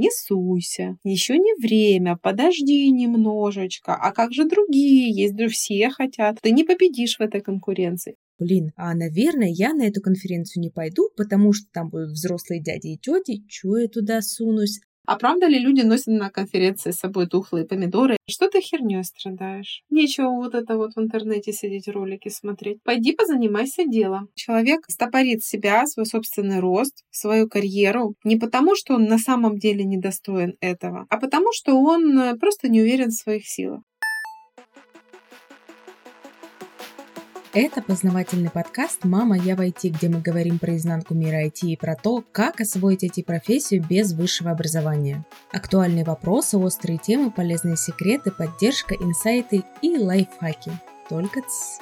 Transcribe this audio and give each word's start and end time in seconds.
Не 0.00 0.10
суйся. 0.10 0.96
Еще 1.04 1.36
не 1.36 1.54
время. 1.60 2.16
Подожди 2.16 2.90
немножечко. 2.90 3.94
А 3.94 4.12
как 4.12 4.32
же 4.32 4.48
другие? 4.48 5.10
Есть 5.10 5.34
все 5.52 5.90
хотят. 5.90 6.38
Ты 6.40 6.52
не 6.52 6.64
победишь 6.64 7.18
в 7.18 7.20
этой 7.20 7.42
конкуренции. 7.42 8.16
Блин, 8.38 8.72
а, 8.76 8.94
наверное, 8.94 9.50
я 9.50 9.74
на 9.74 9.82
эту 9.82 10.00
конференцию 10.00 10.62
не 10.62 10.70
пойду, 10.70 11.10
потому 11.18 11.52
что 11.52 11.66
там 11.70 11.90
будут 11.90 12.12
взрослые 12.12 12.62
дяди 12.62 12.94
и 12.94 12.98
тети. 12.98 13.44
Чего 13.46 13.76
я 13.76 13.88
туда 13.88 14.22
сунусь? 14.22 14.80
А 15.10 15.16
правда 15.16 15.48
ли 15.48 15.58
люди 15.58 15.80
носят 15.80 16.06
на 16.06 16.30
конференции 16.30 16.92
с 16.92 16.98
собой 16.98 17.26
тухлые 17.26 17.66
помидоры? 17.66 18.16
Что 18.28 18.48
ты 18.48 18.60
херней 18.60 19.02
страдаешь? 19.02 19.82
Нечего 19.90 20.28
вот 20.28 20.54
это 20.54 20.76
вот 20.76 20.92
в 20.94 21.00
интернете 21.00 21.52
сидеть 21.52 21.88
ролики 21.88 22.28
смотреть. 22.28 22.80
Пойди 22.84 23.12
позанимайся 23.12 23.84
делом. 23.84 24.28
Человек 24.36 24.84
стопорит 24.86 25.42
себя, 25.42 25.84
свой 25.86 26.06
собственный 26.06 26.60
рост, 26.60 27.02
свою 27.10 27.48
карьеру 27.48 28.14
не 28.22 28.36
потому, 28.36 28.76
что 28.76 28.94
он 28.94 29.06
на 29.06 29.18
самом 29.18 29.58
деле 29.58 29.82
недостоин 29.82 30.54
этого, 30.60 31.06
а 31.10 31.18
потому, 31.18 31.48
что 31.52 31.74
он 31.74 32.16
э, 32.16 32.36
просто 32.36 32.68
не 32.68 32.80
уверен 32.80 33.08
в 33.08 33.14
своих 33.14 33.48
силах. 33.48 33.82
Это 37.52 37.82
познавательный 37.82 38.48
подкаст 38.48 39.04
«Мама, 39.04 39.36
я 39.36 39.56
в 39.56 39.60
IT», 39.60 39.88
где 39.88 40.08
мы 40.08 40.20
говорим 40.20 40.60
про 40.60 40.76
изнанку 40.76 41.14
мира 41.14 41.44
IT 41.46 41.62
и 41.62 41.76
про 41.76 41.96
то, 41.96 42.22
как 42.30 42.60
освоить 42.60 43.02
IT-профессию 43.02 43.84
без 43.84 44.12
высшего 44.12 44.52
образования. 44.52 45.24
Актуальные 45.50 46.04
вопросы, 46.04 46.58
острые 46.58 46.98
темы, 46.98 47.32
полезные 47.32 47.76
секреты, 47.76 48.30
поддержка, 48.30 48.94
инсайты 48.94 49.64
и 49.82 49.98
лайфхаки. 49.98 50.70
Только 51.08 51.40
ц. 51.40 51.80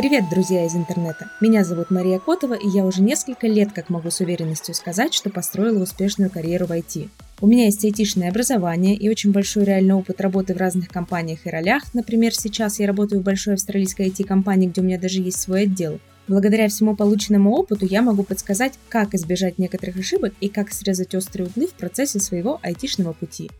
Привет, 0.00 0.30
друзья 0.30 0.64
из 0.64 0.74
интернета! 0.74 1.30
Меня 1.42 1.62
зовут 1.62 1.90
Мария 1.90 2.18
Котова, 2.18 2.54
и 2.54 2.66
я 2.66 2.86
уже 2.86 3.02
несколько 3.02 3.46
лет 3.46 3.74
как 3.74 3.90
могу 3.90 4.10
с 4.10 4.20
уверенностью 4.20 4.74
сказать, 4.74 5.12
что 5.12 5.28
построила 5.28 5.82
успешную 5.82 6.30
карьеру 6.30 6.64
в 6.64 6.70
IT. 6.70 7.10
У 7.42 7.46
меня 7.46 7.66
есть 7.66 7.84
айтишное 7.84 8.30
образование 8.30 8.96
и 8.96 9.10
очень 9.10 9.30
большой 9.30 9.64
реальный 9.64 9.92
опыт 9.92 10.22
работы 10.22 10.54
в 10.54 10.56
разных 10.56 10.88
компаниях 10.88 11.40
и 11.44 11.50
ролях. 11.50 11.82
Например, 11.92 12.34
сейчас 12.34 12.80
я 12.80 12.86
работаю 12.86 13.20
в 13.20 13.24
большой 13.24 13.52
австралийской 13.52 14.08
IT-компании, 14.08 14.68
где 14.68 14.80
у 14.80 14.84
меня 14.84 14.98
даже 14.98 15.20
есть 15.20 15.38
свой 15.38 15.64
отдел. 15.64 16.00
Благодаря 16.28 16.68
всему 16.68 16.96
полученному 16.96 17.52
опыту 17.52 17.84
я 17.84 18.00
могу 18.00 18.22
подсказать, 18.22 18.78
как 18.88 19.12
избежать 19.12 19.58
некоторых 19.58 19.98
ошибок 19.98 20.32
и 20.40 20.48
как 20.48 20.72
срезать 20.72 21.14
острые 21.14 21.48
углы 21.48 21.66
в 21.66 21.74
процессе 21.74 22.20
своего 22.20 22.58
айтишного 22.62 23.12
пути. 23.12 23.50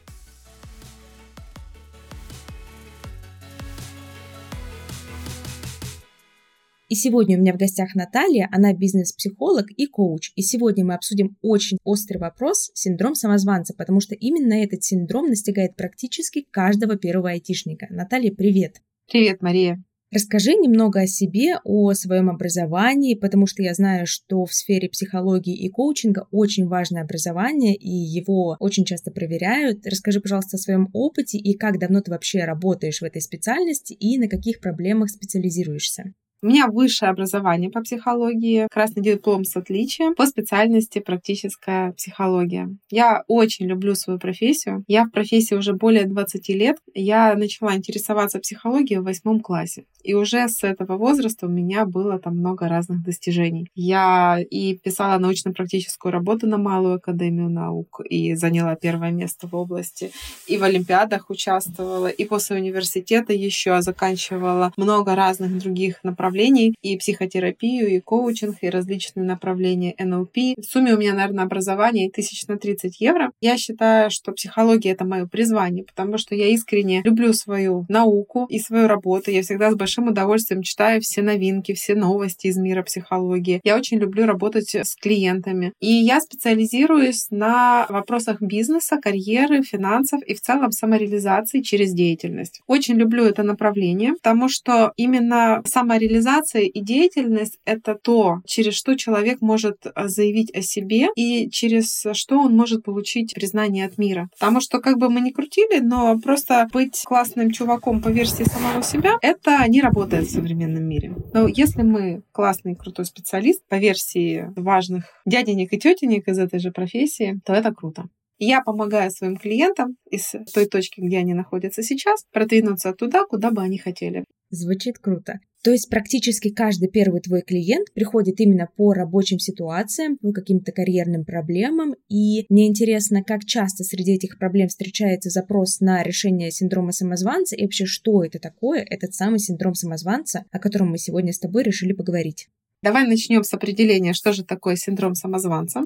И 6.91 6.97
сегодня 6.97 7.39
у 7.39 7.41
меня 7.41 7.53
в 7.53 7.57
гостях 7.57 7.95
Наталья, 7.95 8.49
она 8.51 8.73
бизнес-психолог 8.75 9.67
и 9.71 9.87
коуч. 9.87 10.33
И 10.35 10.43
сегодня 10.43 10.85
мы 10.85 10.95
обсудим 10.95 11.37
очень 11.41 11.79
острый 11.85 12.19
вопрос– 12.19 12.73
синдром 12.75 13.15
самозванца, 13.15 13.75
потому 13.79 14.01
что 14.01 14.17
именно 14.17 14.55
этот 14.55 14.83
синдром 14.83 15.29
настигает 15.29 15.77
практически 15.77 16.45
каждого 16.51 16.97
первого 16.97 17.31
айтишника. 17.31 17.87
Наталья, 17.91 18.33
привет! 18.33 18.83
Привет, 19.09 19.41
Мария! 19.41 19.81
Расскажи 20.13 20.55
немного 20.55 21.03
о 21.03 21.07
себе, 21.07 21.61
о 21.63 21.93
своем 21.93 22.29
образовании, 22.29 23.15
потому 23.15 23.47
что 23.47 23.63
я 23.63 23.73
знаю, 23.75 24.09
что 24.09 24.45
в 24.45 24.53
сфере 24.53 24.89
психологии 24.89 25.57
и 25.57 25.69
коучинга 25.69 26.27
очень 26.33 26.67
важное 26.67 27.03
образование, 27.03 27.77
и 27.77 27.89
его 27.89 28.57
очень 28.59 28.85
часто 28.85 29.13
проверяют. 29.13 29.87
Расскажи, 29.87 30.21
пожалуйста, 30.21 30.57
о 30.57 30.59
своем 30.59 30.89
опыте 30.93 31.39
и 31.39 31.57
как 31.57 31.79
давно 31.79 32.01
ты 32.01 32.11
вообще 32.11 32.45
работаешь 32.45 33.01
в 33.01 33.05
этой 33.05 33.23
специальности 33.23 33.93
и 33.93 34.19
на 34.19 34.27
каких 34.27 34.59
проблемах 34.59 35.11
специализируешься. 35.11 36.15
У 36.43 36.47
меня 36.47 36.69
высшее 36.69 37.11
образование 37.11 37.69
по 37.69 37.83
психологии, 37.83 38.67
красный 38.71 39.03
диплом 39.03 39.45
с 39.45 39.55
отличием 39.57 40.15
по 40.15 40.25
специальности 40.25 40.99
практическая 40.99 41.93
психология. 41.93 42.75
Я 42.91 43.25
очень 43.29 43.67
люблю 43.67 43.95
свою 43.95 44.19
профессию. 44.19 44.83
Я 44.89 45.05
в 45.05 45.11
профессии 45.11 45.55
уже 45.55 45.75
более 45.75 46.07
20 46.07 46.49
лет. 46.49 46.79
Я 46.95 47.35
начала 47.35 47.77
интересоваться 47.77 48.39
психологией 48.39 49.01
в 49.01 49.05
восьмом 49.05 49.41
классе. 49.41 49.85
И 50.03 50.15
уже 50.15 50.49
с 50.49 50.65
этого 50.65 50.97
возраста 50.97 51.45
у 51.45 51.51
меня 51.51 51.85
было 51.85 52.19
там 52.19 52.39
много 52.39 52.69
разных 52.69 53.03
достижений. 53.03 53.69
Я 53.75 54.39
и 54.41 54.79
писала 54.79 55.19
научно-практическую 55.19 56.11
работу 56.11 56.47
на 56.47 56.57
Малую 56.57 56.95
Академию 56.95 57.51
наук 57.51 58.01
и 58.09 58.35
заняла 58.35 58.77
первое 58.77 59.11
место 59.11 59.47
в 59.47 59.55
области. 59.55 60.11
И 60.47 60.57
в 60.57 60.63
Олимпиадах 60.63 61.29
участвовала, 61.29 62.07
и 62.07 62.25
после 62.25 62.57
университета 62.57 63.35
еще 63.35 63.83
заканчивала 63.83 64.73
много 64.79 65.15
разных 65.15 65.59
других 65.59 66.03
направлений 66.03 66.30
направлений, 66.31 66.75
и 66.83 66.97
психотерапию, 66.97 67.89
и 67.89 68.01
коучинг, 68.01 68.59
и 68.63 68.71
различные 68.71 69.25
направления 69.25 69.95
НЛП. 69.99 70.37
В 70.57 70.65
сумме 70.65 70.95
у 70.95 70.99
меня, 70.99 71.15
наверное, 71.15 71.45
образование 71.45 72.11
тысяч 72.11 72.47
на 72.47 72.57
30 72.57 73.01
евро. 73.01 73.33
Я 73.41 73.57
считаю, 73.57 74.11
что 74.11 74.33
психология— 74.33 74.91
это 74.93 75.05
мое 75.05 75.27
призвание, 75.27 75.85
потому 75.85 76.19
что 76.19 76.35
я 76.35 76.47
искренне 76.49 77.03
люблю 77.05 77.33
свою 77.33 77.85
науку 77.89 78.47
и 78.49 78.59
свою 78.59 78.87
работу. 78.87 79.31
Я 79.31 79.43
всегда 79.43 79.71
с 79.71 79.75
большим 79.75 80.09
удовольствием 80.09 80.63
читаю 80.63 81.01
все 81.01 81.23
новинки, 81.23 81.75
все 81.75 81.95
новости 81.95 82.47
из 82.47 82.57
мира 82.57 82.83
психологии. 82.83 83.61
Я 83.65 83.77
очень 83.77 83.99
люблю 83.99 84.27
работать 84.27 84.75
с 84.75 84.95
клиентами. 84.97 85.73
И 85.81 85.93
я 85.93 86.21
специализируюсь 86.21 87.27
на 87.31 87.87
вопросах 87.89 88.41
бизнеса, 88.41 88.99
карьеры, 89.03 89.63
финансов 89.63 90.23
и 90.23 90.35
в 90.35 90.41
целом 90.41 90.71
самореализации 90.71 91.61
через 91.61 91.93
деятельность. 91.93 92.61
Очень 92.67 92.95
люблю 92.97 93.25
это 93.25 93.43
направление, 93.43 94.13
потому 94.15 94.49
что 94.49 94.93
именно 94.97 95.63
самореализация 95.67 96.20
Реализация 96.21 96.65
и 96.65 96.81
деятельность— 96.83 97.59
это 97.65 97.95
то, 97.95 98.41
через 98.45 98.75
что 98.75 98.95
человек 98.95 99.41
может 99.41 99.87
а, 99.87 100.09
заявить 100.09 100.55
о 100.55 100.61
себе 100.61 101.09
и 101.17 101.49
через 101.49 102.05
что 102.13 102.41
он 102.41 102.55
может 102.55 102.85
получить 102.85 103.33
признание 103.33 103.87
от 103.87 103.97
мира. 103.97 104.29
Потому 104.39 104.61
что, 104.61 104.81
как 104.81 104.99
бы 104.99 105.09
мы 105.09 105.23
ни 105.23 105.31
крутили, 105.31 105.81
но 105.81 106.19
просто 106.21 106.69
быть 106.75 107.03
классным 107.07 107.51
чуваком 107.51 108.03
по 108.03 108.09
версии 108.09 108.43
самого 108.43 108.83
себя— 108.83 109.15
это 109.23 109.67
не 109.67 109.81
работает 109.81 110.27
в 110.27 110.31
современном 110.31 110.85
мире. 110.85 111.15
Но 111.33 111.49
если 111.49 111.81
мы 111.81 112.21
классный, 112.33 112.77
крутой 112.77 113.07
специалист 113.07 113.67
по 113.67 113.77
версии 113.77 114.53
важных 114.57 115.05
дяденек 115.25 115.73
и 115.73 115.79
тетенек 115.79 116.29
из 116.29 116.39
этой 116.39 116.61
же 116.61 116.71
профессии, 116.71 117.41
то 117.47 117.55
это 117.55 117.73
круто. 117.73 118.11
Я 118.39 118.61
помогаю 118.61 119.11
своим 119.11 119.39
клиентам 119.39 119.97
из 120.11 120.35
той 120.53 120.67
точки, 120.67 121.01
где 121.01 121.17
они 121.17 121.33
находятся 121.33 121.83
сейчас, 121.83 122.25
продвинуться 122.31 122.93
туда, 122.93 123.25
куда 123.25 123.51
бы 123.51 123.63
они 123.63 123.79
хотели. 123.79 124.25
Звучит 124.51 124.99
круто. 124.99 125.41
То 125.63 125.73
есть 125.73 125.91
практически 125.91 126.49
каждый 126.49 126.89
первый 126.89 127.21
твой 127.21 127.43
клиент 127.43 127.93
приходит 127.93 128.41
именно 128.41 128.69
по 128.77 128.95
рабочим 128.95 129.39
ситуациям, 129.39 130.17
по 130.17 130.33
каким-то 130.33 130.73
карьерным 130.73 131.25
проблемам. 131.25 131.95
И 132.09 132.47
мне 132.49 132.67
интересно, 132.67 133.23
как 133.23 133.45
часто 133.45 133.85
среди 133.85 134.13
этих 134.13 134.39
проблем 134.39 134.69
встречается 134.69 135.29
запрос 135.29 135.81
на 135.81 136.03
решение 136.03 136.51
синдрома 136.51 136.93
самозванца 136.93 137.57
и 137.57 137.63
вообще, 137.63 137.85
что 137.85 138.25
это 138.25 138.39
такое, 138.39 138.87
этот 138.89 139.15
самый 139.15 139.39
синдром 139.39 139.75
самозванца, 139.75 140.45
о 140.51 140.59
котором 140.59 140.91
мы 140.91 140.99
сегодня 140.99 141.33
с 141.33 141.39
тобой 141.39 141.63
решили 141.63 141.93
поговорить. 141.93 142.49
Давай 142.83 143.07
начнем 143.07 143.45
с 143.45 143.53
определения, 143.53 144.15
что 144.15 144.33
же 144.33 144.43
такое 144.43 144.77
синдром 144.77 145.15
самозванца. 145.15 145.83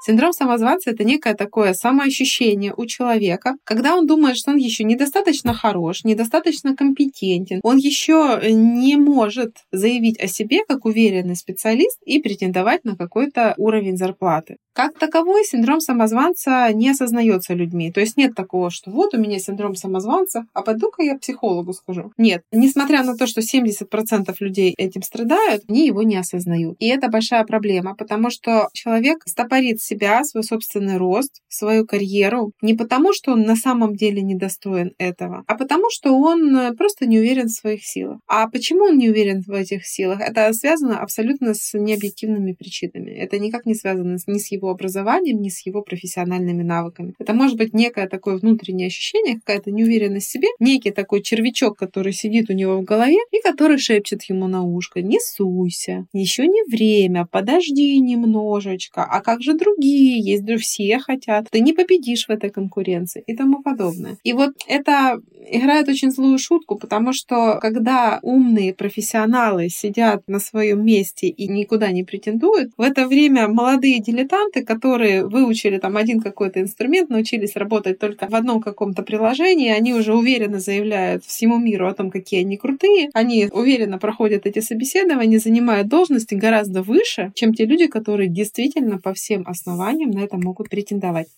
Синдром 0.00 0.32
самозванца— 0.32 0.90
это 0.92 1.04
некое 1.04 1.34
такое 1.34 1.74
самоощущение 1.74 2.72
у 2.76 2.86
человека, 2.86 3.56
когда 3.64 3.96
он 3.96 4.06
думает, 4.06 4.36
что 4.36 4.52
он 4.52 4.56
еще 4.56 4.84
недостаточно 4.84 5.54
хорош, 5.54 6.04
недостаточно 6.04 6.76
компетентен, 6.76 7.60
он 7.62 7.78
еще 7.78 8.40
не 8.50 8.96
может 8.96 9.56
заявить 9.72 10.20
о 10.20 10.28
себе 10.28 10.60
как 10.66 10.84
уверенный 10.84 11.36
специалист 11.36 11.98
и 12.04 12.20
претендовать 12.20 12.84
на 12.84 12.96
какой-то 12.96 13.54
уровень 13.56 13.96
зарплаты. 13.96 14.56
Как 14.78 14.96
таковой 14.96 15.44
синдром 15.44 15.80
самозванца 15.80 16.72
не 16.72 16.90
осознается 16.90 17.52
людьми. 17.52 17.90
То 17.90 17.98
есть 17.98 18.16
нет 18.16 18.36
такого, 18.36 18.70
что 18.70 18.92
вот 18.92 19.12
у 19.12 19.18
меня 19.18 19.40
синдром 19.40 19.74
самозванца, 19.74 20.46
а 20.54 20.62
пойду-ка 20.62 21.02
я 21.02 21.18
психологу 21.18 21.72
скажу. 21.72 22.12
Нет. 22.16 22.42
Несмотря 22.52 23.02
на 23.02 23.16
то, 23.16 23.26
что 23.26 23.40
70% 23.40 24.32
людей 24.38 24.74
этим 24.78 25.02
страдают, 25.02 25.64
они 25.68 25.84
его 25.84 26.04
не 26.04 26.16
осознают. 26.16 26.76
И 26.78 26.86
это 26.86 27.08
большая 27.08 27.44
проблема, 27.44 27.96
потому 27.96 28.30
что 28.30 28.68
человек 28.72 29.24
стопорит 29.26 29.80
себя, 29.88 30.24
свой 30.24 30.44
собственный 30.44 30.96
рост, 30.96 31.40
свою 31.48 31.86
карьеру 31.86 32.52
не 32.62 32.74
потому, 32.74 33.12
что 33.12 33.32
он 33.32 33.42
на 33.42 33.56
самом 33.56 33.94
деле 33.94 34.22
недостоин 34.22 34.92
этого, 34.98 35.44
а 35.46 35.56
потому, 35.56 35.86
что 35.90 36.12
он 36.12 36.56
э, 36.56 36.72
просто 36.74 37.06
не 37.06 37.18
уверен 37.18 37.46
в 37.46 37.52
своих 37.52 37.84
силах. 37.84 38.20
А 38.26 38.48
почему 38.48 38.84
он 38.84 38.98
не 38.98 39.08
уверен 39.08 39.42
в 39.46 39.52
этих 39.52 39.86
силах? 39.86 40.20
Это 40.20 40.52
связано 40.52 41.00
абсолютно 41.00 41.54
с 41.54 41.76
необъективными 41.78 42.52
причинами. 42.52 43.10
Это 43.10 43.38
никак 43.38 43.66
не 43.66 43.74
связано 43.74 44.16
ни 44.26 44.38
с 44.38 44.52
его 44.52 44.70
образованием, 44.70 45.40
ни 45.40 45.48
с 45.48 45.64
его 45.66 45.82
профессиональными 45.82 46.62
навыками. 46.62 47.14
Это 47.18 47.32
может 47.32 47.56
быть 47.56 47.72
некое 47.74 48.08
такое 48.08 48.36
внутреннее 48.36 48.88
ощущение, 48.88 49.36
какая-то 49.36 49.70
неуверенность 49.70 50.26
в 50.26 50.30
себе, 50.30 50.48
некий 50.60 50.90
такой 50.90 51.22
червячок, 51.22 51.78
который 51.78 52.12
сидит 52.12 52.50
у 52.50 52.52
него 52.52 52.78
в 52.78 52.84
голове 52.84 53.18
и 53.32 53.40
который 53.42 53.78
шепчет 53.78 54.22
ему 54.24 54.46
на 54.46 54.62
ушко, 54.62 55.00
не 55.00 55.18
суйся, 55.20 56.06
еще 56.12 56.46
не 56.46 56.62
время, 56.70 57.26
подожди 57.30 57.98
немножечко, 57.98 59.04
а 59.04 59.20
как 59.20 59.42
же 59.42 59.54
другие? 59.54 59.77
Другие 59.78 60.20
есть, 60.20 60.44
все 60.60 60.98
хотят, 60.98 61.46
ты 61.50 61.60
не 61.60 61.72
победишь 61.72 62.26
в 62.26 62.30
этой 62.30 62.50
конкуренции 62.50 63.22
и 63.26 63.36
тому 63.36 63.62
подобное. 63.62 64.16
И 64.24 64.32
вот 64.32 64.50
это 64.66 65.20
играет 65.50 65.88
очень 65.88 66.10
злую 66.10 66.38
шутку, 66.38 66.76
потому 66.76 67.12
что 67.12 67.58
когда 67.60 68.18
умные 68.22 68.74
профессионалы 68.74 69.68
сидят 69.68 70.22
на 70.26 70.40
своем 70.40 70.84
месте 70.84 71.28
и 71.28 71.48
никуда 71.48 71.90
не 71.92 72.04
претендуют, 72.04 72.72
в 72.76 72.82
это 72.82 73.06
время 73.06 73.48
молодые 73.48 74.00
дилетанты, 74.00 74.64
которые 74.64 75.26
выучили 75.26 75.78
там 75.78 75.96
один 75.96 76.20
какой-то 76.20 76.60
инструмент, 76.60 77.10
научились 77.10 77.56
работать 77.56 77.98
только 77.98 78.28
в 78.28 78.34
одном 78.34 78.60
каком-то 78.60 79.02
приложении, 79.02 79.70
они 79.70 79.94
уже 79.94 80.14
уверенно 80.14 80.58
заявляют 80.58 81.24
всему 81.24 81.58
миру 81.58 81.88
о 81.88 81.94
том, 81.94 82.10
какие 82.10 82.40
они 82.40 82.56
крутые, 82.56 83.10
они 83.14 83.48
уверенно 83.52 83.98
проходят 83.98 84.46
эти 84.46 84.60
собеседования, 84.60 85.38
занимают 85.38 85.88
должности 85.88 86.34
гораздо 86.34 86.82
выше, 86.82 87.32
чем 87.34 87.54
те 87.54 87.64
люди, 87.64 87.86
которые 87.86 88.28
действительно 88.28 88.98
по 88.98 89.14
всем 89.14 89.46
основаниям 89.68 90.10
на 90.10 90.20
это 90.20 90.36
могут 90.38 90.70
претендовать. 90.70 91.28